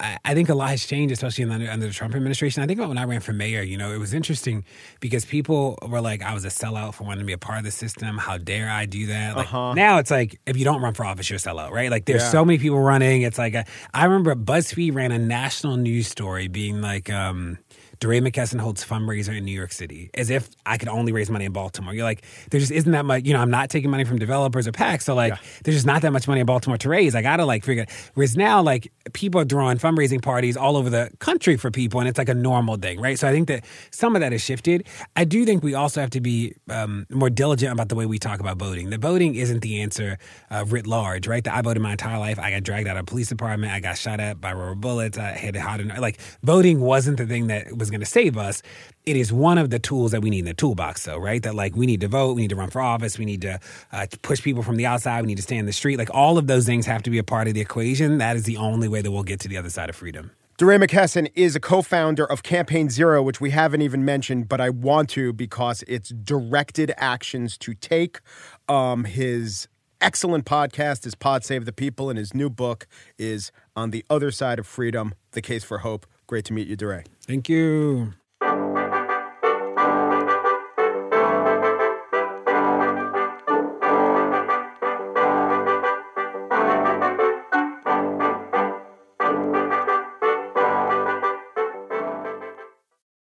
I, 0.00 0.18
I 0.24 0.34
think 0.34 0.48
a 0.48 0.54
lot 0.54 0.70
has 0.70 0.84
changed, 0.86 1.12
especially 1.12 1.44
under, 1.44 1.70
under 1.70 1.86
the 1.86 1.92
Trump 1.92 2.14
administration. 2.14 2.62
I 2.62 2.66
think 2.66 2.78
about 2.78 2.88
when 2.88 2.98
I 2.98 3.04
ran 3.04 3.20
for 3.20 3.32
mayor. 3.32 3.62
You 3.62 3.76
know, 3.76 3.92
it 3.92 3.98
was 3.98 4.14
interesting 4.14 4.64
because 5.00 5.24
people 5.24 5.78
were 5.86 6.00
like, 6.00 6.22
I 6.22 6.34
was 6.34 6.44
a 6.44 6.48
sellout 6.48 6.94
for 6.94 7.04
wanting 7.04 7.20
to 7.20 7.26
be 7.26 7.32
a 7.32 7.38
part 7.38 7.58
of 7.58 7.64
the 7.64 7.70
system. 7.70 8.18
How 8.18 8.38
dare 8.38 8.70
I 8.70 8.86
do 8.86 9.06
that? 9.06 9.36
Like 9.36 9.52
now, 9.52 9.98
it's 9.98 10.10
like 10.10 10.38
if 10.46 10.56
you 10.56 10.64
don't 10.64 10.80
run 10.82 10.94
for 10.94 11.04
office, 11.04 11.28
you're 11.30 11.36
a 11.36 11.40
sellout, 11.40 11.70
right? 11.70 11.90
Like 11.90 12.04
there's 12.04 12.22
Yeah. 12.22 12.30
so 12.30 12.44
many 12.44 12.58
people 12.58 12.80
running. 12.80 13.22
It's 13.22 13.38
like 13.38 13.54
a, 13.54 13.64
I 13.92 14.04
remember 14.04 14.34
BuzzFeed 14.34 14.94
ran 14.94 15.12
a 15.12 15.18
national 15.18 15.76
news 15.76 16.08
story 16.08 16.48
being 16.48 16.80
like. 16.80 17.10
um 17.10 17.58
DeRay 18.04 18.20
McKesson 18.20 18.60
holds 18.60 18.84
fundraiser 18.84 19.34
in 19.34 19.46
New 19.46 19.52
York 19.52 19.72
City, 19.72 20.10
as 20.12 20.28
if 20.28 20.50
I 20.66 20.76
could 20.76 20.88
only 20.88 21.10
raise 21.10 21.30
money 21.30 21.46
in 21.46 21.52
Baltimore. 21.52 21.94
You're 21.94 22.04
like, 22.04 22.22
there 22.50 22.60
just 22.60 22.70
isn't 22.70 22.92
that 22.92 23.06
much. 23.06 23.24
You 23.24 23.32
know, 23.32 23.40
I'm 23.40 23.50
not 23.50 23.70
taking 23.70 23.90
money 23.90 24.04
from 24.04 24.18
developers 24.18 24.68
or 24.68 24.72
PACs, 24.72 25.04
so 25.04 25.14
like, 25.14 25.32
there's 25.62 25.74
just 25.74 25.86
not 25.86 26.02
that 26.02 26.12
much 26.12 26.28
money 26.28 26.40
in 26.40 26.46
Baltimore 26.46 26.76
to 26.76 26.88
raise. 26.90 27.14
I 27.14 27.22
gotta 27.22 27.46
like 27.46 27.64
figure. 27.64 27.86
Whereas 28.12 28.36
now, 28.36 28.60
like, 28.60 28.92
people 29.14 29.40
are 29.40 29.46
throwing 29.46 29.78
fundraising 29.78 30.20
parties 30.20 30.54
all 30.54 30.76
over 30.76 30.90
the 30.90 31.10
country 31.18 31.56
for 31.56 31.70
people, 31.70 31.98
and 31.98 32.06
it's 32.06 32.18
like 32.18 32.28
a 32.28 32.34
normal 32.34 32.76
thing, 32.76 33.00
right? 33.00 33.18
So 33.18 33.26
I 33.26 33.32
think 33.32 33.48
that 33.48 33.64
some 33.90 34.14
of 34.14 34.20
that 34.20 34.32
has 34.32 34.42
shifted. 34.42 34.86
I 35.16 35.24
do 35.24 35.46
think 35.46 35.62
we 35.62 35.72
also 35.72 36.02
have 36.02 36.10
to 36.10 36.20
be 36.20 36.52
um, 36.68 37.06
more 37.08 37.30
diligent 37.30 37.72
about 37.72 37.88
the 37.88 37.94
way 37.94 38.04
we 38.04 38.18
talk 38.18 38.38
about 38.38 38.58
voting. 38.58 38.90
The 38.90 38.98
voting 38.98 39.34
isn't 39.34 39.60
the 39.60 39.80
answer 39.80 40.18
uh, 40.50 40.66
writ 40.68 40.86
large, 40.86 41.26
right? 41.26 41.42
That 41.42 41.54
I 41.54 41.62
voted 41.62 41.82
my 41.82 41.92
entire 41.92 42.18
life. 42.18 42.38
I 42.38 42.50
got 42.50 42.64
dragged 42.64 42.86
out 42.86 42.98
of 42.98 43.04
a 43.04 43.06
police 43.06 43.30
department. 43.30 43.72
I 43.72 43.80
got 43.80 43.96
shot 43.96 44.20
at 44.20 44.42
by 44.42 44.52
rubber 44.52 44.74
bullets. 44.74 45.16
I 45.16 45.30
had 45.30 45.56
it 45.56 45.60
hot 45.60 45.80
and 45.80 45.96
like 45.98 46.20
voting 46.42 46.82
wasn't 46.82 47.16
the 47.16 47.26
thing 47.26 47.46
that 47.46 47.78
was 47.78 47.93
going 47.94 48.00
to 48.00 48.06
save 48.06 48.36
us. 48.36 48.62
It 49.06 49.16
is 49.16 49.32
one 49.32 49.58
of 49.58 49.70
the 49.70 49.78
tools 49.78 50.12
that 50.12 50.20
we 50.20 50.30
need 50.30 50.40
in 50.40 50.44
the 50.44 50.54
toolbox, 50.54 51.04
though, 51.04 51.18
right? 51.18 51.42
That 51.42 51.54
like 51.54 51.76
we 51.76 51.86
need 51.86 52.00
to 52.00 52.08
vote, 52.08 52.34
we 52.34 52.42
need 52.42 52.50
to 52.50 52.56
run 52.56 52.70
for 52.70 52.80
office, 52.80 53.18
we 53.18 53.24
need 53.24 53.42
to 53.42 53.58
uh, 53.92 54.06
push 54.22 54.42
people 54.42 54.62
from 54.62 54.76
the 54.76 54.86
outside, 54.86 55.20
we 55.22 55.28
need 55.28 55.36
to 55.36 55.42
stay 55.42 55.56
in 55.56 55.66
the 55.66 55.72
street. 55.72 55.98
Like 55.98 56.10
all 56.12 56.38
of 56.38 56.46
those 56.46 56.66
things 56.66 56.86
have 56.86 57.02
to 57.04 57.10
be 57.10 57.18
a 57.18 57.24
part 57.24 57.48
of 57.48 57.54
the 57.54 57.60
equation. 57.60 58.18
That 58.18 58.36
is 58.36 58.44
the 58.44 58.56
only 58.56 58.88
way 58.88 59.02
that 59.02 59.10
we'll 59.10 59.22
get 59.22 59.40
to 59.40 59.48
the 59.48 59.56
other 59.56 59.70
side 59.70 59.88
of 59.88 59.96
freedom. 59.96 60.32
DeRay 60.56 60.78
McKesson 60.78 61.28
is 61.34 61.56
a 61.56 61.60
co-founder 61.60 62.24
of 62.24 62.44
Campaign 62.44 62.88
Zero, 62.88 63.20
which 63.22 63.40
we 63.40 63.50
haven't 63.50 63.82
even 63.82 64.04
mentioned, 64.04 64.48
but 64.48 64.60
I 64.60 64.70
want 64.70 65.08
to 65.10 65.32
because 65.32 65.82
it's 65.88 66.10
directed 66.10 66.92
actions 66.96 67.58
to 67.58 67.74
take. 67.74 68.20
Um, 68.68 69.02
his 69.02 69.66
excellent 70.00 70.44
podcast 70.44 71.06
is 71.06 71.16
Pod 71.16 71.44
Save 71.44 71.64
the 71.64 71.72
People, 71.72 72.08
and 72.08 72.16
his 72.16 72.34
new 72.34 72.48
book 72.48 72.86
is 73.18 73.50
On 73.74 73.90
the 73.90 74.04
Other 74.08 74.30
Side 74.30 74.60
of 74.60 74.66
Freedom: 74.68 75.14
The 75.32 75.42
Case 75.42 75.64
for 75.64 75.78
Hope. 75.78 76.06
Great 76.26 76.44
to 76.46 76.52
meet 76.52 76.68
you, 76.68 76.76
DeRay. 76.76 77.04
Thank 77.26 77.48
you. 77.48 78.14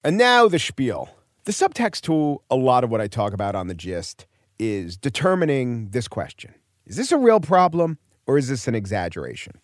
And 0.07 0.17
now 0.17 0.47
the 0.47 0.57
spiel. 0.57 1.09
The 1.43 1.51
subtext 1.51 2.01
to 2.03 2.41
a 2.49 2.55
lot 2.55 2.85
of 2.85 2.89
what 2.89 3.01
I 3.01 3.07
talk 3.07 3.33
about 3.33 3.55
on 3.55 3.67
the 3.67 3.75
gist 3.75 4.25
is 4.57 4.95
determining 4.95 5.89
this 5.89 6.07
question 6.07 6.55
Is 6.85 6.95
this 6.95 7.11
a 7.11 7.17
real 7.17 7.41
problem 7.41 7.97
or 8.25 8.37
is 8.37 8.47
this 8.47 8.69
an 8.69 8.75
exaggeration? 8.75 9.59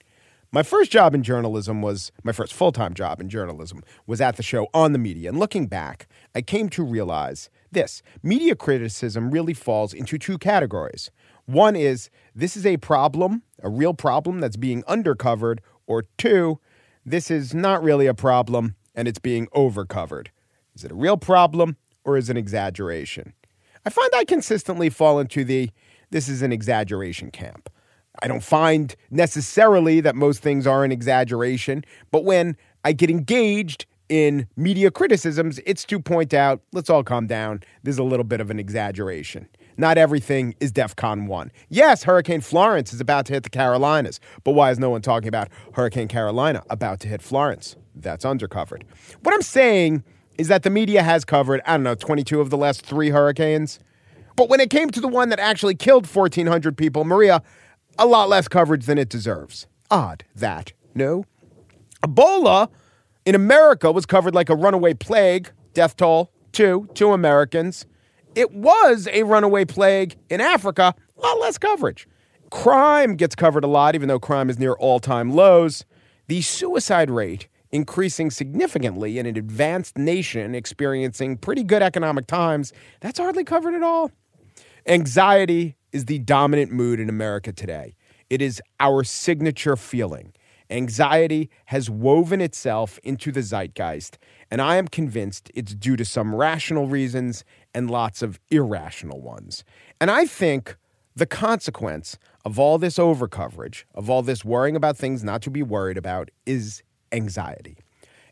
My 0.53 0.61
first 0.61 0.91
job 0.91 1.15
in 1.15 1.23
journalism 1.23 1.81
was 1.81 2.11
my 2.23 2.31
first 2.31 2.53
full 2.53 2.71
time 2.71 2.93
job 2.93 3.19
in 3.19 3.27
journalism 3.27 3.81
was 4.05 4.21
at 4.21 4.37
the 4.37 4.43
show 4.43 4.67
On 4.71 4.93
the 4.93 4.99
Media. 4.99 5.29
And 5.29 5.39
looking 5.39 5.65
back, 5.65 6.07
I 6.35 6.43
came 6.43 6.69
to 6.69 6.83
realize 6.83 7.49
this 7.71 8.03
media 8.21 8.55
criticism 8.55 9.31
really 9.31 9.55
falls 9.55 9.95
into 9.95 10.19
two 10.19 10.37
categories. 10.37 11.09
One 11.47 11.75
is 11.75 12.11
this 12.35 12.55
is 12.55 12.67
a 12.67 12.77
problem, 12.77 13.41
a 13.63 13.69
real 13.69 13.95
problem 13.95 14.41
that's 14.41 14.55
being 14.55 14.83
undercovered, 14.83 15.57
or 15.87 16.03
two, 16.19 16.59
this 17.03 17.31
is 17.31 17.55
not 17.55 17.81
really 17.81 18.05
a 18.05 18.13
problem 18.13 18.75
and 18.93 19.07
it's 19.07 19.17
being 19.17 19.47
overcovered. 19.55 20.29
Is 20.75 20.83
it 20.83 20.91
a 20.91 20.95
real 20.95 21.17
problem 21.17 21.77
or 22.05 22.15
is 22.15 22.29
it 22.29 22.33
an 22.33 22.37
exaggeration? 22.37 23.33
I 23.87 23.89
find 23.89 24.11
I 24.15 24.23
consistently 24.23 24.91
fall 24.91 25.17
into 25.17 25.43
the 25.43 25.71
this 26.11 26.29
is 26.29 26.43
an 26.43 26.53
exaggeration 26.53 27.31
camp. 27.31 27.71
I 28.21 28.27
don't 28.27 28.43
find 28.43 28.95
necessarily 29.09 30.01
that 30.01 30.15
most 30.15 30.41
things 30.41 30.67
are 30.67 30.83
an 30.83 30.91
exaggeration, 30.91 31.83
but 32.11 32.23
when 32.23 32.55
I 32.83 32.93
get 32.93 33.09
engaged 33.09 33.85
in 34.09 34.47
media 34.55 34.91
criticisms, 34.91 35.59
it's 35.65 35.83
to 35.85 35.99
point 35.99 36.33
out, 36.33 36.61
let's 36.73 36.89
all 36.89 37.03
calm 37.03 37.25
down. 37.25 37.63
There's 37.81 37.97
a 37.97 38.03
little 38.03 38.23
bit 38.23 38.39
of 38.39 38.51
an 38.51 38.59
exaggeration. 38.59 39.47
Not 39.77 39.97
everything 39.97 40.53
is 40.59 40.71
DEFCON 40.71 41.25
1. 41.27 41.51
Yes, 41.69 42.03
Hurricane 42.03 42.41
Florence 42.41 42.93
is 42.93 43.01
about 43.01 43.25
to 43.25 43.33
hit 43.33 43.43
the 43.43 43.49
Carolinas, 43.49 44.19
but 44.43 44.51
why 44.51 44.69
is 44.69 44.77
no 44.77 44.91
one 44.91 45.01
talking 45.01 45.27
about 45.27 45.49
Hurricane 45.73 46.07
Carolina 46.07 46.63
about 46.69 46.99
to 47.01 47.07
hit 47.07 47.21
Florence? 47.21 47.75
That's 47.95 48.23
undercovered. 48.23 48.83
What 49.23 49.33
I'm 49.33 49.41
saying 49.41 50.03
is 50.37 50.47
that 50.47 50.63
the 50.63 50.69
media 50.69 51.01
has 51.01 51.25
covered, 51.25 51.61
I 51.65 51.71
don't 51.73 51.83
know, 51.83 51.95
22 51.95 52.39
of 52.39 52.49
the 52.49 52.57
last 52.57 52.85
three 52.85 53.09
hurricanes. 53.09 53.79
But 54.35 54.49
when 54.49 54.59
it 54.59 54.69
came 54.69 54.89
to 54.89 55.01
the 55.01 55.07
one 55.07 55.29
that 55.29 55.39
actually 55.39 55.75
killed 55.75 56.07
1,400 56.07 56.77
people, 56.77 57.03
Maria, 57.03 57.41
a 57.97 58.05
lot 58.05 58.29
less 58.29 58.47
coverage 58.47 58.85
than 58.85 58.97
it 58.97 59.09
deserves. 59.09 59.67
Odd 59.89 60.23
that, 60.35 60.73
no? 60.95 61.25
Ebola 62.03 62.69
in 63.25 63.35
America 63.35 63.91
was 63.91 64.05
covered 64.05 64.35
like 64.35 64.49
a 64.49 64.55
runaway 64.55 64.93
plague, 64.93 65.51
death 65.73 65.95
toll, 65.95 66.31
two, 66.51 66.89
two 66.93 67.13
Americans. 67.13 67.85
It 68.35 68.51
was 68.51 69.07
a 69.11 69.23
runaway 69.23 69.65
plague 69.65 70.17
in 70.29 70.41
Africa, 70.41 70.95
a 71.17 71.21
lot 71.21 71.39
less 71.39 71.57
coverage. 71.57 72.07
Crime 72.49 73.15
gets 73.15 73.35
covered 73.35 73.63
a 73.63 73.67
lot, 73.67 73.95
even 73.95 74.07
though 74.07 74.19
crime 74.19 74.49
is 74.49 74.59
near 74.59 74.73
all 74.73 74.99
time 74.99 75.31
lows. 75.31 75.85
The 76.27 76.41
suicide 76.41 77.09
rate 77.09 77.47
increasing 77.73 78.29
significantly 78.29 79.17
in 79.17 79.25
an 79.25 79.35
advanced 79.35 79.97
nation 79.97 80.53
experiencing 80.53 81.35
pretty 81.35 81.63
good 81.63 81.81
economic 81.81 82.27
times, 82.27 82.71
that's 83.01 83.17
hardly 83.17 83.43
covered 83.43 83.73
at 83.73 83.81
all. 83.81 84.11
Anxiety 84.85 85.75
is 85.93 86.05
the 86.05 86.19
dominant 86.19 86.71
mood 86.71 86.99
in 86.99 87.07
America 87.07 87.53
today. 87.53 87.95
It 88.29 88.41
is 88.41 88.61
our 88.79 89.03
signature 89.03 89.77
feeling. 89.77 90.33
Anxiety 90.69 91.49
has 91.65 91.89
woven 91.89 92.41
itself 92.41 92.99
into 93.03 93.31
the 93.31 93.41
zeitgeist, 93.41 94.17
and 94.49 94.61
I 94.61 94.77
am 94.77 94.87
convinced 94.87 95.51
it's 95.53 95.75
due 95.75 95.95
to 95.95 96.03
some 96.03 96.33
rational 96.33 96.87
reasons 96.87 97.45
and 97.75 97.91
lots 97.91 98.21
of 98.21 98.39
irrational 98.49 99.21
ones. 99.21 99.63
And 100.01 100.09
I 100.09 100.25
think 100.25 100.75
the 101.15 101.27
consequence 101.27 102.17
of 102.43 102.57
all 102.57 102.77
this 102.77 102.97
overcoverage, 102.97 103.83
of 103.93 104.09
all 104.09 104.23
this 104.23 104.43
worrying 104.43 104.75
about 104.75 104.97
things 104.97 105.23
not 105.23 105.41
to 105.43 105.51
be 105.51 105.61
worried 105.61 105.97
about, 105.97 106.31
is 106.45 106.81
anxiety. 107.11 107.77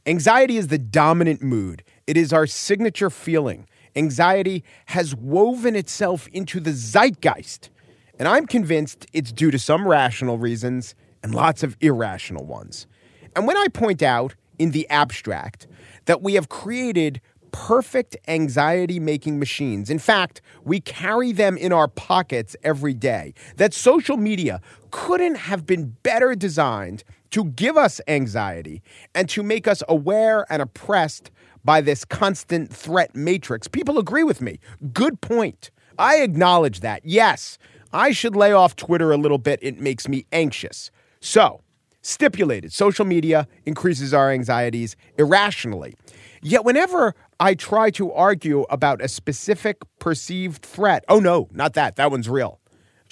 Anxiety 0.08 0.58
is 0.58 0.70
the 0.70 0.80
dominant 0.80 1.44
mood, 1.44 1.84
it 2.08 2.18
is 2.18 2.34
our 2.34 2.48
signature 2.48 3.12
feeling. 3.12 3.68
Anxiety 3.96 4.64
has 4.88 5.16
woven 5.16 5.76
itself 5.76 6.28
into 6.32 6.60
the 6.60 6.72
zeitgeist. 6.72 7.70
And 8.18 8.28
I'm 8.28 8.46
convinced 8.46 9.08
it's 9.14 9.32
due 9.32 9.52
to 9.52 9.60
some 9.60 9.88
rational 9.88 10.38
reasons 10.38 10.96
and 11.24 11.34
lots 11.34 11.64
of 11.64 11.76
irrational 11.82 12.46
ones. 12.46 12.88
And 13.36 13.48
when 13.48 13.58
I 13.58 13.68
point 13.68 14.02
out 14.02 14.36
in 14.60 14.72
the 14.72 14.90
abstract 14.90 15.68
that 16.06 16.22
we 16.22 16.36
have 16.36 16.50
created 16.50 17.22
perfect 17.52 18.16
anxiety 18.28 19.00
making 19.00 19.40
machines, 19.40 19.90
in 19.90 20.00
fact, 20.00 20.42
we 20.64 20.80
carry 20.80 21.32
them 21.32 21.58
in 21.58 21.74
our 21.74 21.88
pockets 21.88 22.56
every 22.64 22.94
day, 22.94 23.34
that 23.58 23.74
social 23.74 24.18
media 24.18 24.62
couldn't 24.92 25.36
have 25.36 25.66
been 25.66 25.96
better 26.04 26.36
designed 26.36 27.04
to 27.32 27.46
give 27.46 27.78
us 27.78 28.00
anxiety 28.08 28.82
and 29.16 29.28
to 29.30 29.42
make 29.42 29.68
us 29.68 29.82
aware 29.90 30.46
and 30.50 30.62
oppressed 30.62 31.32
by 31.64 31.82
this 31.82 32.06
constant 32.06 32.74
threat 32.74 33.16
matrix. 33.16 33.68
People 33.68 33.98
agree 33.98 34.24
with 34.24 34.42
me. 34.42 34.60
Good 34.94 35.22
point. 35.22 35.72
I 35.98 36.18
acknowledge 36.18 36.80
that. 36.80 37.06
Yes, 37.06 37.58
I 37.94 38.12
should 38.12 38.36
lay 38.36 38.54
off 38.54 38.76
Twitter 38.76 39.12
a 39.12 39.18
little 39.18 39.38
bit. 39.38 39.60
It 39.62 39.80
makes 39.80 40.08
me 40.08 40.26
anxious. 40.32 40.92
So, 41.20 41.62
stipulated, 42.02 42.74
social 42.74 43.06
media 43.06 43.48
increases 43.66 44.14
our 44.14 44.32
anxieties 44.32 44.96
irrationally. 45.18 45.96
Yet, 46.42 46.66
whenever 46.66 47.14
I 47.40 47.54
try 47.54 47.92
to 47.92 48.12
argue 48.12 48.62
about 48.70 49.02
a 49.02 49.08
specific 49.08 49.78
perceived 50.00 50.64
threat, 50.64 51.04
oh 51.10 51.20
no, 51.20 51.48
not 51.52 51.74
that, 51.74 51.98
that 51.98 52.10
one's 52.10 52.30
real. 52.30 52.61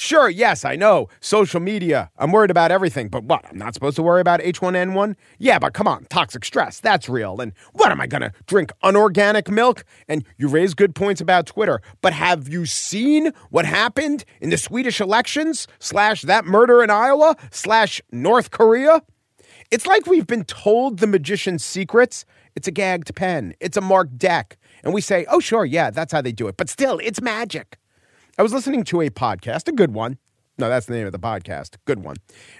Sure, 0.01 0.29
yes, 0.29 0.63
I 0.63 0.77
know. 0.77 1.09
Social 1.19 1.59
media. 1.59 2.09
I'm 2.17 2.31
worried 2.31 2.51
about 2.51 2.71
everything. 2.71 3.09
But 3.09 3.25
what? 3.25 3.43
I'm 3.49 3.57
not 3.57 3.73
supposed 3.73 3.97
to 3.97 4.01
worry 4.01 4.21
about 4.21 4.39
H1N1? 4.39 5.17
Yeah, 5.39 5.59
but 5.59 5.73
come 5.73 5.89
on. 5.89 6.05
Toxic 6.05 6.45
stress. 6.45 6.79
That's 6.79 7.09
real. 7.09 7.41
And 7.41 7.51
what 7.73 7.91
am 7.91 7.99
I 7.99 8.07
going 8.07 8.21
to 8.21 8.31
drink? 8.47 8.71
Unorganic 8.81 9.49
milk? 9.49 9.83
And 10.07 10.23
you 10.38 10.47
raise 10.47 10.73
good 10.73 10.95
points 10.95 11.19
about 11.19 11.47
Twitter. 11.47 11.81
But 11.99 12.13
have 12.13 12.47
you 12.47 12.65
seen 12.65 13.33
what 13.49 13.65
happened 13.65 14.23
in 14.39 14.51
the 14.51 14.57
Swedish 14.57 15.01
elections? 15.01 15.67
Slash 15.79 16.21
that 16.21 16.45
murder 16.45 16.81
in 16.81 16.89
Iowa? 16.89 17.35
Slash 17.51 18.01
North 18.09 18.51
Korea? 18.51 19.03
It's 19.69 19.85
like 19.85 20.07
we've 20.07 20.25
been 20.25 20.45
told 20.45 20.99
the 20.99 21.07
magician's 21.07 21.65
secrets. 21.65 22.23
It's 22.55 22.69
a 22.69 22.71
gagged 22.71 23.13
pen, 23.15 23.53
it's 23.59 23.75
a 23.75 23.81
marked 23.81 24.17
deck. 24.17 24.57
And 24.81 24.93
we 24.93 25.01
say, 25.01 25.25
oh, 25.29 25.41
sure, 25.41 25.65
yeah, 25.65 25.91
that's 25.91 26.13
how 26.13 26.21
they 26.21 26.31
do 26.31 26.47
it. 26.47 26.55
But 26.55 26.69
still, 26.69 26.99
it's 27.03 27.19
magic. 27.19 27.77
I 28.39 28.41
was 28.41 28.54
listening 28.54 28.86
to 28.86 29.02
a 29.02 29.10
podcast, 29.10 29.67
a 29.67 29.73
good 29.73 29.93
one. 29.93 30.17
No, 30.58 30.69
that's 30.69 30.86
the 30.86 30.93
name 30.93 31.06
of 31.06 31.12
the 31.12 31.19
podcast. 31.19 31.75
Good 31.84 32.06
one. 32.06 32.15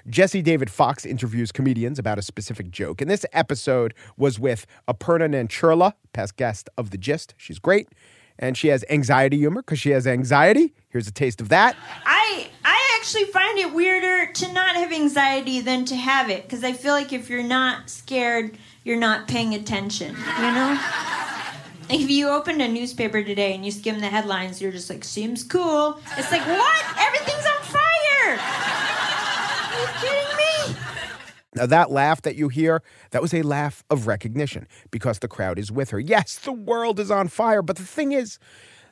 Jesse 0.10 0.42
David 0.42 0.70
Fox 0.70 1.06
interviews 1.06 1.54
comedians 1.54 1.98
about 1.98 2.20
a 2.20 2.22
specific 2.22 2.70
joke. 2.70 3.00
And 3.00 3.10
this 3.10 3.26
episode 3.32 3.94
was 4.18 4.42
with 4.42 4.65
Aparna 4.89 5.34
Nancherla, 5.34 5.94
past 6.12 6.36
guest 6.36 6.70
of 6.78 6.89
The 6.89 6.98
Gist. 6.98 7.34
She's 7.38 7.60
great. 7.60 7.88
And 8.38 8.58
she 8.58 8.68
has 8.68 8.84
anxiety 8.89 9.38
humor 9.38 9.62
because 9.62 9.80
she 9.80 9.92
has 9.92 10.06
anxiety. 10.06 10.74
Here's 10.89 11.08
a 11.08 11.13
taste 11.13 11.39
of 11.39 11.48
that. 11.48 11.78
I 12.06 12.50
I 12.65 12.98
actually 13.00 13.32
find 13.32 13.58
it 13.58 13.74
weirder 13.74 14.34
to 14.34 14.52
not 14.52 14.76
have 14.76 14.92
anxiety 14.92 15.62
than 15.62 15.86
to 15.86 15.96
have 15.96 16.30
it 16.30 16.44
because 16.44 16.65
I 16.65 16.74
feel 16.74 16.92
like 16.92 17.13
if 17.13 17.30
you're 17.30 17.42
not 17.42 17.89
scared, 17.89 18.58
you're 18.84 19.00
not 19.00 19.30
paying 19.30 19.54
attention, 19.54 20.13
you 20.13 20.52
know? 20.52 21.26
If 21.89 22.10
you 22.10 22.30
opened 22.30 22.62
a 22.62 22.67
newspaper 22.67 23.23
today 23.23 23.56
and 23.56 23.65
you 23.65 23.71
skim 23.71 23.99
the 23.99 24.08
headlines, 24.08 24.62
you're 24.62 24.71
just 24.71 24.89
like, 24.89 25.04
seems 25.04 25.43
cool. 25.43 25.99
It's 26.17 26.32
like, 26.32 26.45
what? 26.45 26.86
Everything's 26.99 27.45
on 27.45 27.62
fire. 27.63 28.39
Are 29.69 29.82
you 29.82 29.88
kidding 29.99 30.38
me? 30.38 30.80
Now, 31.56 31.65
that 31.65 31.89
laugh 31.89 32.21
that 32.21 32.36
you 32.36 32.49
hear, 32.49 32.84
that 33.12 33.21
was 33.21 33.34
a 33.34 33.41
laugh 33.41 33.84
of 33.89 34.06
recognition 34.06 34.67
because 34.91 35.19
the 35.19 35.28
crowd 35.28 35.58
is 35.58 35.71
with 35.71 35.89
her. 35.89 35.99
Yes, 35.99 36.36
the 36.38 36.52
world 36.52 36.99
is 36.99 37.10
on 37.10 37.28
fire, 37.28 37.63
but 37.63 37.78
the 37.78 37.84
thing 37.84 38.12
is, 38.12 38.38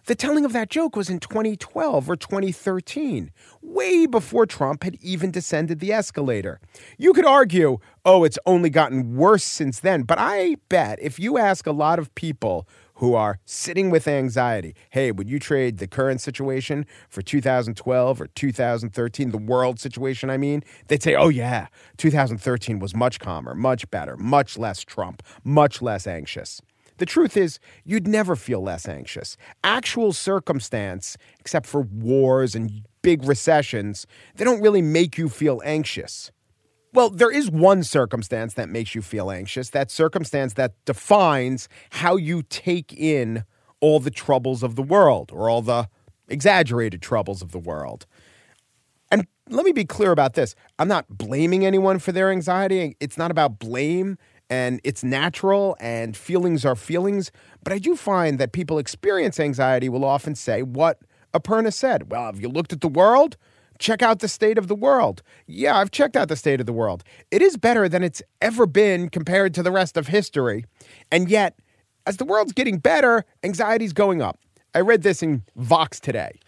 the 0.07 0.15
telling 0.15 0.45
of 0.45 0.53
that 0.53 0.69
joke 0.69 0.95
was 0.95 1.09
in 1.09 1.19
2012 1.19 2.09
or 2.09 2.15
2013, 2.15 3.29
way 3.61 4.05
before 4.05 4.45
Trump 4.45 4.83
had 4.83 4.95
even 5.01 5.31
descended 5.31 5.79
the 5.79 5.91
escalator. 5.91 6.61
You 6.97 7.11
could 7.11 7.25
argue, 7.25 7.79
oh, 8.05 8.23
it's 8.23 8.39
only 8.45 8.69
gotten 8.69 9.17
worse 9.17 9.43
since 9.43 9.81
then, 9.81 10.03
but 10.03 10.17
I 10.17 10.55
bet 10.69 10.97
if 11.01 11.19
you 11.19 11.37
ask 11.37 11.67
a 11.67 11.73
lot 11.73 11.99
of 11.99 12.15
people 12.15 12.65
who 12.97 13.13
are 13.15 13.39
sitting 13.45 13.89
with 13.89 14.07
anxiety. 14.07 14.75
Hey, 14.89 15.11
would 15.11 15.29
you 15.29 15.39
trade 15.39 15.77
the 15.77 15.87
current 15.87 16.21
situation 16.21 16.85
for 17.09 17.21
2012 17.21 18.21
or 18.21 18.27
2013, 18.27 19.31
the 19.31 19.37
world 19.37 19.79
situation, 19.79 20.29
I 20.29 20.37
mean? 20.37 20.63
They'd 20.87 21.03
say, 21.03 21.15
oh, 21.15 21.29
yeah, 21.29 21.67
2013 21.97 22.79
was 22.79 22.95
much 22.95 23.19
calmer, 23.19 23.53
much 23.53 23.89
better, 23.89 24.17
much 24.17 24.57
less 24.57 24.83
Trump, 24.83 25.23
much 25.43 25.81
less 25.81 26.07
anxious. 26.07 26.61
The 26.97 27.05
truth 27.05 27.37
is, 27.37 27.59
you'd 27.85 28.07
never 28.07 28.35
feel 28.35 28.61
less 28.61 28.87
anxious. 28.87 29.37
Actual 29.63 30.13
circumstance, 30.13 31.15
except 31.39 31.67
for 31.67 31.81
wars 31.81 32.55
and 32.55 32.83
big 33.03 33.23
recessions, 33.23 34.07
they 34.35 34.43
don't 34.43 34.61
really 34.61 34.81
make 34.81 35.17
you 35.17 35.29
feel 35.29 35.61
anxious. 35.63 36.31
Well, 36.97 37.11
there 37.11 37.29
is 37.29 37.51
one 37.51 37.83
circumstance 37.83 38.55
that 38.55 38.69
makes 38.69 38.95
you 38.95 39.03
feel 39.03 39.29
anxious, 39.29 39.69
that 39.69 39.91
circumstance 39.91 40.55
that 40.55 40.73
defines 40.85 41.69
how 41.91 42.15
you 42.15 42.41
take 42.41 42.91
in 42.91 43.43
all 43.81 43.99
the 43.99 44.09
troubles 44.09 44.63
of 44.63 44.75
the 44.75 44.81
world 44.81 45.29
or 45.31 45.47
all 45.47 45.61
the 45.61 45.89
exaggerated 46.27 47.03
troubles 47.03 47.43
of 47.43 47.51
the 47.51 47.59
world. 47.59 48.07
And 49.11 49.27
let 49.47 49.63
me 49.63 49.73
be 49.73 49.85
clear 49.85 50.11
about 50.11 50.33
this 50.33 50.55
I'm 50.79 50.87
not 50.87 51.05
blaming 51.07 51.67
anyone 51.67 51.99
for 51.99 52.11
their 52.11 52.31
anxiety. 52.31 52.97
It's 52.99 53.15
not 53.15 53.29
about 53.29 53.59
blame, 53.59 54.17
and 54.49 54.81
it's 54.83 55.03
natural, 55.03 55.77
and 55.79 56.17
feelings 56.17 56.65
are 56.65 56.75
feelings. 56.75 57.31
But 57.63 57.73
I 57.73 57.77
do 57.77 57.95
find 57.95 58.39
that 58.39 58.53
people 58.53 58.79
experience 58.79 59.39
anxiety 59.39 59.87
will 59.87 60.03
often 60.03 60.33
say 60.33 60.63
what 60.63 60.97
Aparna 61.31 61.71
said. 61.71 62.09
Well, 62.09 62.25
have 62.25 62.41
you 62.41 62.49
looked 62.49 62.73
at 62.73 62.81
the 62.81 62.87
world? 62.87 63.37
Check 63.79 64.01
out 64.01 64.19
the 64.19 64.27
state 64.27 64.57
of 64.57 64.67
the 64.67 64.75
world. 64.75 65.21
Yeah, 65.45 65.77
I've 65.77 65.91
checked 65.91 66.15
out 66.15 66.29
the 66.29 66.35
state 66.35 66.59
of 66.59 66.65
the 66.65 66.73
world. 66.73 67.03
It 67.31 67.41
is 67.41 67.57
better 67.57 67.87
than 67.87 68.03
it's 68.03 68.21
ever 68.41 68.65
been 68.65 69.09
compared 69.09 69.53
to 69.55 69.63
the 69.63 69.71
rest 69.71 69.97
of 69.97 70.07
history. 70.07 70.65
And 71.11 71.29
yet, 71.29 71.59
as 72.05 72.17
the 72.17 72.25
world's 72.25 72.53
getting 72.53 72.79
better, 72.79 73.25
anxiety's 73.43 73.93
going 73.93 74.21
up. 74.21 74.39
I 74.73 74.81
read 74.81 75.03
this 75.03 75.23
in 75.23 75.43
Vox 75.55 75.99
today. 75.99 76.39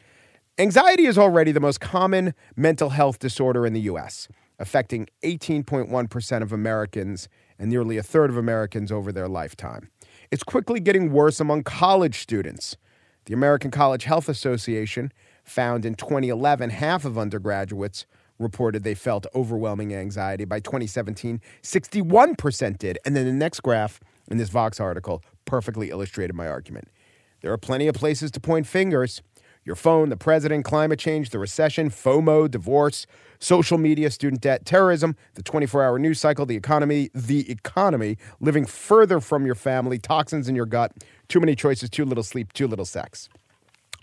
Anxiety 0.58 1.06
is 1.06 1.18
already 1.18 1.52
the 1.52 1.60
most 1.60 1.80
common 1.80 2.34
mental 2.56 2.90
health 2.90 3.20
disorder 3.20 3.66
in 3.66 3.74
the 3.74 3.82
US, 3.82 4.28
affecting 4.60 5.08
18.1% 5.24 6.42
of 6.42 6.52
Americans 6.52 7.30
and 7.58 7.70
nearly 7.70 7.98
a 7.98 8.04
third 8.04 8.30
of 8.30 8.38
Americans 8.38 8.92
over 8.92 9.12
their 9.12 9.28
lifetime. 9.28 9.90
It's 10.32 10.44
quickly 10.44 10.80
getting 10.80 11.12
worse 11.12 11.40
among 11.40 11.64
college 11.64 12.20
students. 12.20 12.78
The 13.26 13.34
American 13.34 13.72
College 13.72 14.04
Health 14.04 14.28
Association 14.28 15.12
found 15.50 15.86
in 15.86 15.96
2011 15.96 16.70
half 16.70 17.06
of 17.06 17.18
undergraduates 17.18 18.06
reported 18.40 18.84
they 18.84 18.96
felt 18.96 19.26
overwhelming 19.36 19.94
anxiety. 19.94 20.46
By 20.46 20.60
2017, 20.60 21.42
61% 21.62 22.78
did. 22.78 22.98
And 23.06 23.16
then 23.16 23.26
the 23.26 23.34
next 23.34 23.60
graph 23.60 24.00
in 24.30 24.38
this 24.38 24.50
Vox 24.50 24.80
article 24.80 25.22
perfectly 25.46 25.90
illustrated 25.90 26.34
my 26.34 26.48
argument. 26.48 26.88
There 27.42 27.52
are 27.52 27.58
plenty 27.58 27.88
of 27.88 27.96
places 27.96 28.32
to 28.32 28.40
point 28.40 28.68
fingers 28.68 29.22
your 29.66 29.76
phone, 29.76 30.10
the 30.10 30.18
president, 30.18 30.66
climate 30.66 30.98
change, 30.98 31.30
the 31.30 31.38
recession, 31.38 31.90
FOMO, 31.90 32.50
divorce, 32.50 33.06
social 33.40 33.78
media, 33.78 34.10
student 34.10 34.42
debt, 34.42 34.66
terrorism, 34.66 35.16
the 35.36 35.44
24 35.44 35.84
hour 35.84 36.00
news 36.00 36.20
cycle, 36.20 36.46
the 36.46 36.56
economy, 36.56 37.10
the 37.14 37.50
economy, 37.52 38.18
living 38.40 38.66
further 38.66 39.20
from 39.20 39.46
your 39.46 39.56
family, 39.56 40.00
toxins 40.00 40.48
in 40.48 40.56
your 40.56 40.66
gut, 40.66 40.94
too 41.28 41.40
many 41.40 41.56
choices, 41.56 41.90
too 41.90 42.06
little 42.06 42.24
sleep, 42.24 42.52
too 42.54 42.68
little 42.68 42.86
sex. 42.86 43.30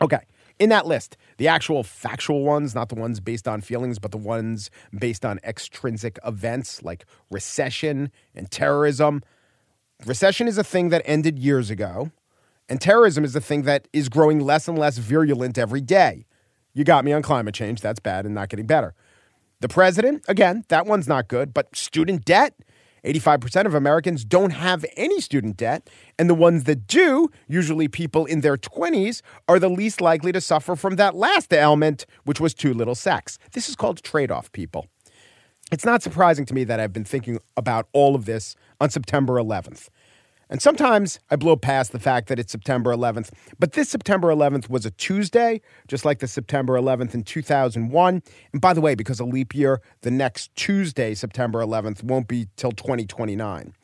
Okay, 0.01 0.21
in 0.59 0.71
that 0.71 0.87
list, 0.87 1.17
the 1.37 1.49
actual 1.49 1.83
factual 1.83 2.43
ones, 2.43 2.75
not 2.75 2.89
the 2.89 2.95
ones 2.95 3.21
based 3.21 3.47
on 3.47 3.61
feelings, 3.61 3.99
but 3.99 4.11
the 4.11 4.17
ones 4.17 4.71
based 4.99 5.25
on 5.25 5.39
extrinsic 5.45 6.19
events 6.25 6.83
like 6.83 7.05
recession 7.31 8.11
and 8.35 8.51
terrorism. 8.51 9.23
Recession 10.05 10.49
is 10.49 10.59
a 10.59 10.65
thing 10.65 10.89
that 10.91 11.03
ended 11.05 11.39
years 11.39 11.71
ago, 11.71 12.11
and 12.69 12.81
terrorism 12.81 13.25
is 13.25 13.37
a 13.37 13.41
thing 13.41 13.63
that 13.63 13.89
is 13.93 14.09
growing 14.09 14.41
less 14.41 14.69
and 14.69 14.79
less 14.79 14.99
virulent 14.99 15.59
every 15.59 15.81
day. 15.81 16.27
You 16.75 16.85
got 16.85 17.05
me 17.05 17.13
on 17.13 17.23
climate 17.23 17.55
change. 17.55 17.81
That's 17.81 18.01
bad 18.01 18.27
and 18.27 18.35
not 18.35 18.49
getting 18.49 18.67
better. 18.67 18.95
The 19.61 19.69
president, 19.69 20.25
again, 20.29 20.65
that 20.69 20.87
one's 20.87 21.09
not 21.09 21.29
good, 21.29 21.55
but 21.55 21.75
student 21.75 22.25
debt, 22.27 22.55
85% 23.07 23.67
of 23.67 23.75
Americans 23.75 24.25
don't 24.25 24.51
have 24.51 24.85
any 24.97 25.21
student 25.21 25.57
debt, 25.57 25.89
and 26.19 26.29
the 26.29 26.35
ones 26.35 26.65
that 26.65 26.87
do, 26.89 27.31
usually 27.47 27.87
people 27.87 28.27
in 28.27 28.41
their 28.41 28.57
20s, 28.57 29.23
are 29.49 29.61
the 29.61 29.71
least 29.71 30.01
likely 30.01 30.33
to 30.33 30.41
suffer 30.41 30.75
from 30.75 30.97
that 30.97 31.15
last 31.15 31.53
ailment, 31.53 32.05
which 32.25 32.41
was 32.41 32.53
too 32.53 32.75
little 32.75 32.97
sex. 32.97 33.39
This 33.53 33.69
is 33.69 33.77
called 33.77 34.03
trade 34.03 34.33
off, 34.33 34.51
people. 34.51 34.89
It's 35.73 35.85
not 35.85 36.03
surprising 36.03 36.47
to 36.47 36.55
me 36.55 36.65
that 36.65 36.81
I've 36.81 36.93
been 36.93 37.05
thinking 37.05 37.39
about 37.57 37.89
all 37.93 38.15
of 38.15 38.25
this 38.25 38.55
on 38.81 38.91
September 38.91 39.35
11th. 39.35 39.89
And 40.49 40.63
sometimes 40.63 41.19
I 41.29 41.35
blow 41.35 41.57
past 41.57 41.91
the 41.91 41.99
fact 41.99 42.29
that 42.29 42.39
it's 42.39 42.53
September 42.53 42.95
11th, 42.95 43.31
but 43.59 43.73
this 43.73 43.89
September 43.89 44.29
11th 44.29 44.71
was 44.71 44.87
a 44.87 44.93
Tuesday, 44.93 45.61
just 45.89 46.05
like 46.05 46.21
the 46.21 46.29
September 46.29 46.75
11th 46.75 47.15
in 47.15 47.25
2001. 47.25 48.23
And 48.53 48.63
by 48.63 48.73
the 48.73 48.81
way, 48.81 48.95
because 48.95 49.19
of 49.19 49.27
leap 49.27 49.57
year, 49.57 49.81
the 50.03 50.11
next 50.13 50.55
Tuesday, 50.55 51.15
September 51.15 51.59
11th, 51.59 52.05
won't 52.05 52.29
be 52.29 52.47
till 52.55 52.71
2029. 52.71 53.75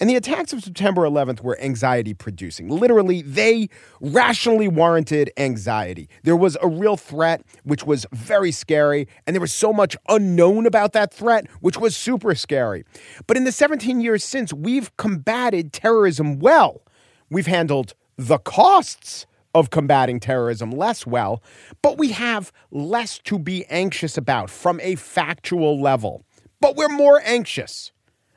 And 0.00 0.10
the 0.10 0.16
attacks 0.16 0.52
of 0.52 0.64
September 0.64 1.02
11th 1.02 1.40
were 1.42 1.58
anxiety 1.60 2.14
producing. 2.14 2.68
Literally, 2.68 3.22
they 3.22 3.68
rationally 4.00 4.66
warranted 4.66 5.30
anxiety. 5.36 6.08
There 6.24 6.36
was 6.36 6.56
a 6.60 6.66
real 6.66 6.96
threat, 6.96 7.42
which 7.62 7.84
was 7.84 8.06
very 8.10 8.50
scary, 8.50 9.06
and 9.24 9.36
there 9.36 9.40
was 9.40 9.52
so 9.52 9.72
much 9.72 9.96
unknown 10.08 10.66
about 10.66 10.94
that 10.94 11.14
threat, 11.14 11.46
which 11.60 11.78
was 11.78 11.96
super 11.96 12.34
scary. 12.34 12.84
But 13.28 13.36
in 13.36 13.44
the 13.44 13.52
17 13.52 14.00
years 14.00 14.24
since, 14.24 14.52
we've 14.52 14.94
combated 14.96 15.72
terrorism 15.72 16.07
well. 16.20 16.82
We've 17.30 17.46
handled 17.46 17.94
the 18.16 18.38
costs 18.38 19.26
of 19.54 19.70
combating 19.70 20.20
terrorism 20.20 20.70
less 20.70 21.06
well, 21.06 21.42
but 21.82 21.98
we 21.98 22.12
have 22.12 22.52
less 22.70 23.18
to 23.20 23.38
be 23.38 23.64
anxious 23.66 24.16
about 24.16 24.50
from 24.50 24.80
a 24.80 24.94
factual 24.94 25.80
level. 25.80 26.24
But 26.60 26.76
we're 26.76 26.88
more 26.88 27.20
anxious. 27.24 27.92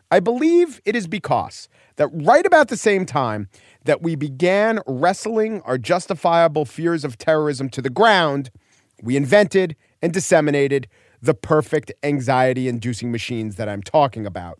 I 0.09 0.19
believe 0.19 0.81
it 0.85 0.95
is 0.95 1.07
because 1.07 1.69
that 1.95 2.09
right 2.11 2.45
about 2.45 2.67
the 2.67 2.77
same 2.77 3.05
time 3.05 3.47
that 3.85 4.01
we 4.01 4.15
began 4.15 4.81
wrestling 4.85 5.61
our 5.61 5.77
justifiable 5.77 6.65
fears 6.65 7.03
of 7.03 7.17
terrorism 7.17 7.69
to 7.69 7.81
the 7.81 7.89
ground, 7.89 8.51
we 9.01 9.15
invented 9.15 9.75
and 10.01 10.13
disseminated 10.13 10.87
the 11.21 11.33
perfect 11.33 11.91
anxiety 12.03 12.67
inducing 12.67 13.11
machines 13.11 13.55
that 13.55 13.69
I'm 13.69 13.83
talking 13.83 14.25
about. 14.25 14.59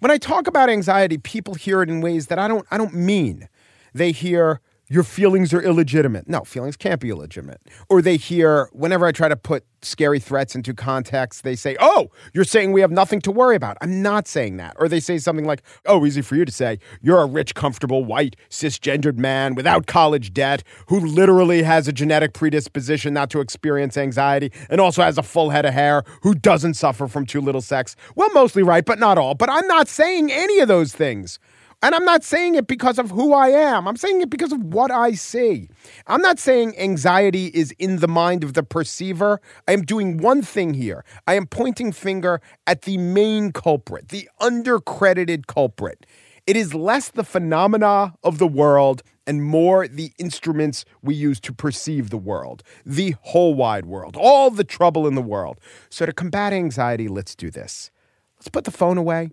When 0.00 0.10
I 0.10 0.18
talk 0.18 0.46
about 0.46 0.70
anxiety, 0.70 1.18
people 1.18 1.54
hear 1.54 1.82
it 1.82 1.88
in 1.88 2.00
ways 2.00 2.26
that 2.28 2.38
I 2.38 2.48
don't 2.48 2.66
I 2.70 2.78
don't 2.78 2.94
mean. 2.94 3.48
They 3.94 4.12
hear 4.12 4.60
your 4.88 5.02
feelings 5.02 5.52
are 5.52 5.60
illegitimate. 5.60 6.28
No, 6.28 6.40
feelings 6.40 6.76
can't 6.76 7.00
be 7.00 7.10
illegitimate. 7.10 7.60
Or 7.88 8.00
they 8.00 8.16
hear, 8.16 8.68
whenever 8.72 9.06
I 9.06 9.12
try 9.12 9.28
to 9.28 9.36
put 9.36 9.64
scary 9.82 10.18
threats 10.18 10.54
into 10.54 10.74
context, 10.74 11.44
they 11.44 11.54
say, 11.54 11.76
Oh, 11.78 12.10
you're 12.32 12.44
saying 12.44 12.72
we 12.72 12.80
have 12.80 12.90
nothing 12.90 13.20
to 13.22 13.30
worry 13.30 13.54
about. 13.54 13.76
I'm 13.80 14.02
not 14.02 14.26
saying 14.26 14.56
that. 14.56 14.76
Or 14.78 14.88
they 14.88 15.00
say 15.00 15.18
something 15.18 15.44
like, 15.44 15.62
Oh, 15.86 16.04
easy 16.06 16.22
for 16.22 16.36
you 16.36 16.44
to 16.44 16.52
say, 16.52 16.78
you're 17.02 17.20
a 17.20 17.26
rich, 17.26 17.54
comfortable, 17.54 18.04
white, 18.04 18.36
cisgendered 18.50 19.18
man 19.18 19.54
without 19.54 19.86
college 19.86 20.32
debt 20.32 20.62
who 20.86 21.00
literally 21.00 21.62
has 21.62 21.86
a 21.86 21.92
genetic 21.92 22.32
predisposition 22.32 23.12
not 23.12 23.30
to 23.30 23.40
experience 23.40 23.96
anxiety 23.96 24.50
and 24.70 24.80
also 24.80 25.02
has 25.02 25.18
a 25.18 25.22
full 25.22 25.50
head 25.50 25.66
of 25.66 25.74
hair 25.74 26.02
who 26.22 26.34
doesn't 26.34 26.74
suffer 26.74 27.06
from 27.06 27.26
too 27.26 27.40
little 27.40 27.60
sex. 27.60 27.94
Well, 28.14 28.30
mostly 28.32 28.62
right, 28.62 28.84
but 28.84 28.98
not 28.98 29.18
all. 29.18 29.34
But 29.34 29.50
I'm 29.50 29.66
not 29.66 29.88
saying 29.88 30.32
any 30.32 30.60
of 30.60 30.68
those 30.68 30.94
things. 30.94 31.38
And 31.80 31.94
I'm 31.94 32.04
not 32.04 32.24
saying 32.24 32.56
it 32.56 32.66
because 32.66 32.98
of 32.98 33.12
who 33.12 33.32
I 33.32 33.48
am. 33.50 33.86
I'm 33.86 33.96
saying 33.96 34.20
it 34.20 34.30
because 34.30 34.52
of 34.52 34.62
what 34.64 34.90
I 34.90 35.12
see. 35.12 35.68
I'm 36.08 36.20
not 36.20 36.40
saying 36.40 36.76
anxiety 36.76 37.46
is 37.46 37.70
in 37.78 37.98
the 37.98 38.08
mind 38.08 38.42
of 38.42 38.54
the 38.54 38.64
perceiver. 38.64 39.40
I 39.68 39.72
am 39.72 39.82
doing 39.82 40.16
one 40.16 40.42
thing 40.42 40.74
here. 40.74 41.04
I 41.28 41.34
am 41.34 41.46
pointing 41.46 41.92
finger 41.92 42.40
at 42.66 42.82
the 42.82 42.98
main 42.98 43.52
culprit, 43.52 44.08
the 44.08 44.28
undercredited 44.40 45.46
culprit. 45.46 46.04
It 46.48 46.56
is 46.56 46.74
less 46.74 47.10
the 47.10 47.24
phenomena 47.24 48.14
of 48.24 48.38
the 48.38 48.48
world 48.48 49.02
and 49.24 49.44
more 49.44 49.86
the 49.86 50.12
instruments 50.18 50.84
we 51.02 51.14
use 51.14 51.38
to 51.40 51.52
perceive 51.52 52.10
the 52.10 52.18
world, 52.18 52.64
the 52.84 53.14
whole 53.20 53.54
wide 53.54 53.86
world, 53.86 54.16
all 54.18 54.50
the 54.50 54.64
trouble 54.64 55.06
in 55.06 55.14
the 55.14 55.22
world. 55.22 55.60
So, 55.90 56.06
to 56.06 56.12
combat 56.12 56.54
anxiety, 56.54 57.06
let's 57.06 57.34
do 57.34 57.50
this. 57.50 57.90
Let's 58.38 58.48
put 58.48 58.64
the 58.64 58.70
phone 58.70 58.96
away. 58.96 59.30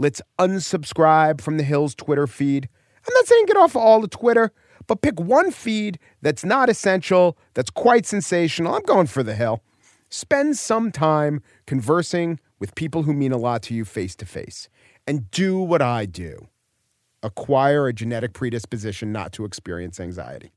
Let's 0.00 0.22
unsubscribe 0.38 1.42
from 1.42 1.58
the 1.58 1.62
Hills 1.62 1.94
Twitter 1.94 2.26
feed. 2.26 2.70
I'm 3.06 3.12
not 3.12 3.26
saying 3.26 3.44
get 3.44 3.58
off 3.58 3.76
all 3.76 4.00
the 4.00 4.08
Twitter, 4.08 4.50
but 4.86 5.02
pick 5.02 5.20
one 5.20 5.50
feed 5.50 5.98
that's 6.22 6.42
not 6.42 6.70
essential, 6.70 7.36
that's 7.52 7.68
quite 7.68 8.06
sensational. 8.06 8.74
I'm 8.74 8.82
going 8.84 9.08
for 9.08 9.22
the 9.22 9.34
Hill. 9.34 9.62
Spend 10.08 10.56
some 10.56 10.90
time 10.90 11.42
conversing 11.66 12.40
with 12.58 12.74
people 12.76 13.02
who 13.02 13.12
mean 13.12 13.30
a 13.30 13.36
lot 13.36 13.60
to 13.64 13.74
you 13.74 13.84
face 13.84 14.16
to 14.16 14.24
face. 14.24 14.70
And 15.06 15.30
do 15.30 15.58
what 15.58 15.82
I 15.82 16.06
do 16.06 16.48
acquire 17.22 17.86
a 17.86 17.92
genetic 17.92 18.32
predisposition 18.32 19.12
not 19.12 19.32
to 19.32 19.44
experience 19.44 20.00
anxiety. 20.00 20.50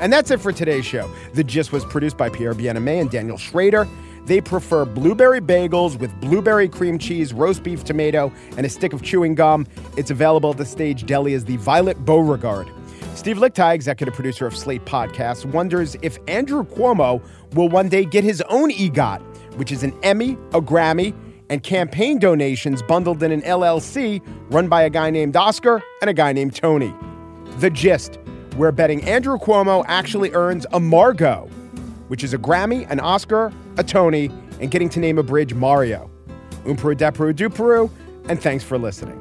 And 0.00 0.12
that's 0.12 0.30
it 0.30 0.40
for 0.40 0.52
today's 0.52 0.84
show. 0.84 1.10
The 1.34 1.44
Gist 1.44 1.72
was 1.72 1.84
produced 1.84 2.16
by 2.16 2.30
Pierre 2.30 2.54
Bienaimé 2.54 3.00
and 3.00 3.10
Daniel 3.10 3.36
Schrader. 3.36 3.86
They 4.24 4.40
prefer 4.40 4.84
blueberry 4.84 5.40
bagels 5.40 5.98
with 5.98 6.18
blueberry 6.20 6.68
cream 6.68 6.98
cheese, 6.98 7.32
roast 7.32 7.62
beef 7.62 7.84
tomato, 7.84 8.32
and 8.56 8.64
a 8.64 8.68
stick 8.68 8.92
of 8.92 9.02
chewing 9.02 9.34
gum. 9.34 9.66
It's 9.96 10.10
available 10.10 10.50
at 10.50 10.56
the 10.56 10.64
stage 10.64 11.06
deli 11.06 11.34
as 11.34 11.44
the 11.44 11.56
Violet 11.56 12.04
Beauregarde. 12.04 12.70
Steve 13.14 13.38
Lickteig, 13.38 13.74
executive 13.74 14.14
producer 14.14 14.46
of 14.46 14.56
Slate 14.56 14.84
Podcasts, 14.84 15.44
wonders 15.44 15.96
if 16.00 16.18
Andrew 16.28 16.64
Cuomo 16.64 17.22
will 17.54 17.68
one 17.68 17.88
day 17.88 18.04
get 18.04 18.24
his 18.24 18.40
own 18.48 18.70
EGOT, 18.70 19.20
which 19.56 19.72
is 19.72 19.82
an 19.82 19.92
Emmy, 20.02 20.32
a 20.54 20.60
Grammy, 20.60 21.14
and 21.50 21.62
campaign 21.62 22.18
donations 22.18 22.82
bundled 22.82 23.22
in 23.22 23.32
an 23.32 23.42
LLC 23.42 24.22
run 24.50 24.68
by 24.68 24.82
a 24.84 24.90
guy 24.90 25.10
named 25.10 25.36
Oscar 25.36 25.82
and 26.00 26.08
a 26.08 26.14
guy 26.14 26.32
named 26.32 26.54
Tony. 26.54 26.94
The 27.58 27.68
Gist 27.68 28.19
we're 28.60 28.70
betting 28.72 29.02
Andrew 29.04 29.38
Cuomo 29.38 29.84
actually 29.88 30.32
earns 30.32 30.66
a 30.72 30.78
Margot, 30.78 31.48
which 32.08 32.22
is 32.22 32.34
a 32.34 32.38
Grammy, 32.38 32.88
an 32.90 33.00
Oscar, 33.00 33.52
a 33.78 33.82
Tony, 33.82 34.30
and 34.60 34.70
getting 34.70 34.90
to 34.90 35.00
name 35.00 35.16
a 35.16 35.22
bridge 35.22 35.54
Mario. 35.54 36.10
Umperu 36.64 36.94
Deperu 36.94 37.32
Duperu, 37.32 37.90
and 38.28 38.40
thanks 38.40 38.62
for 38.62 38.76
listening. 38.76 39.19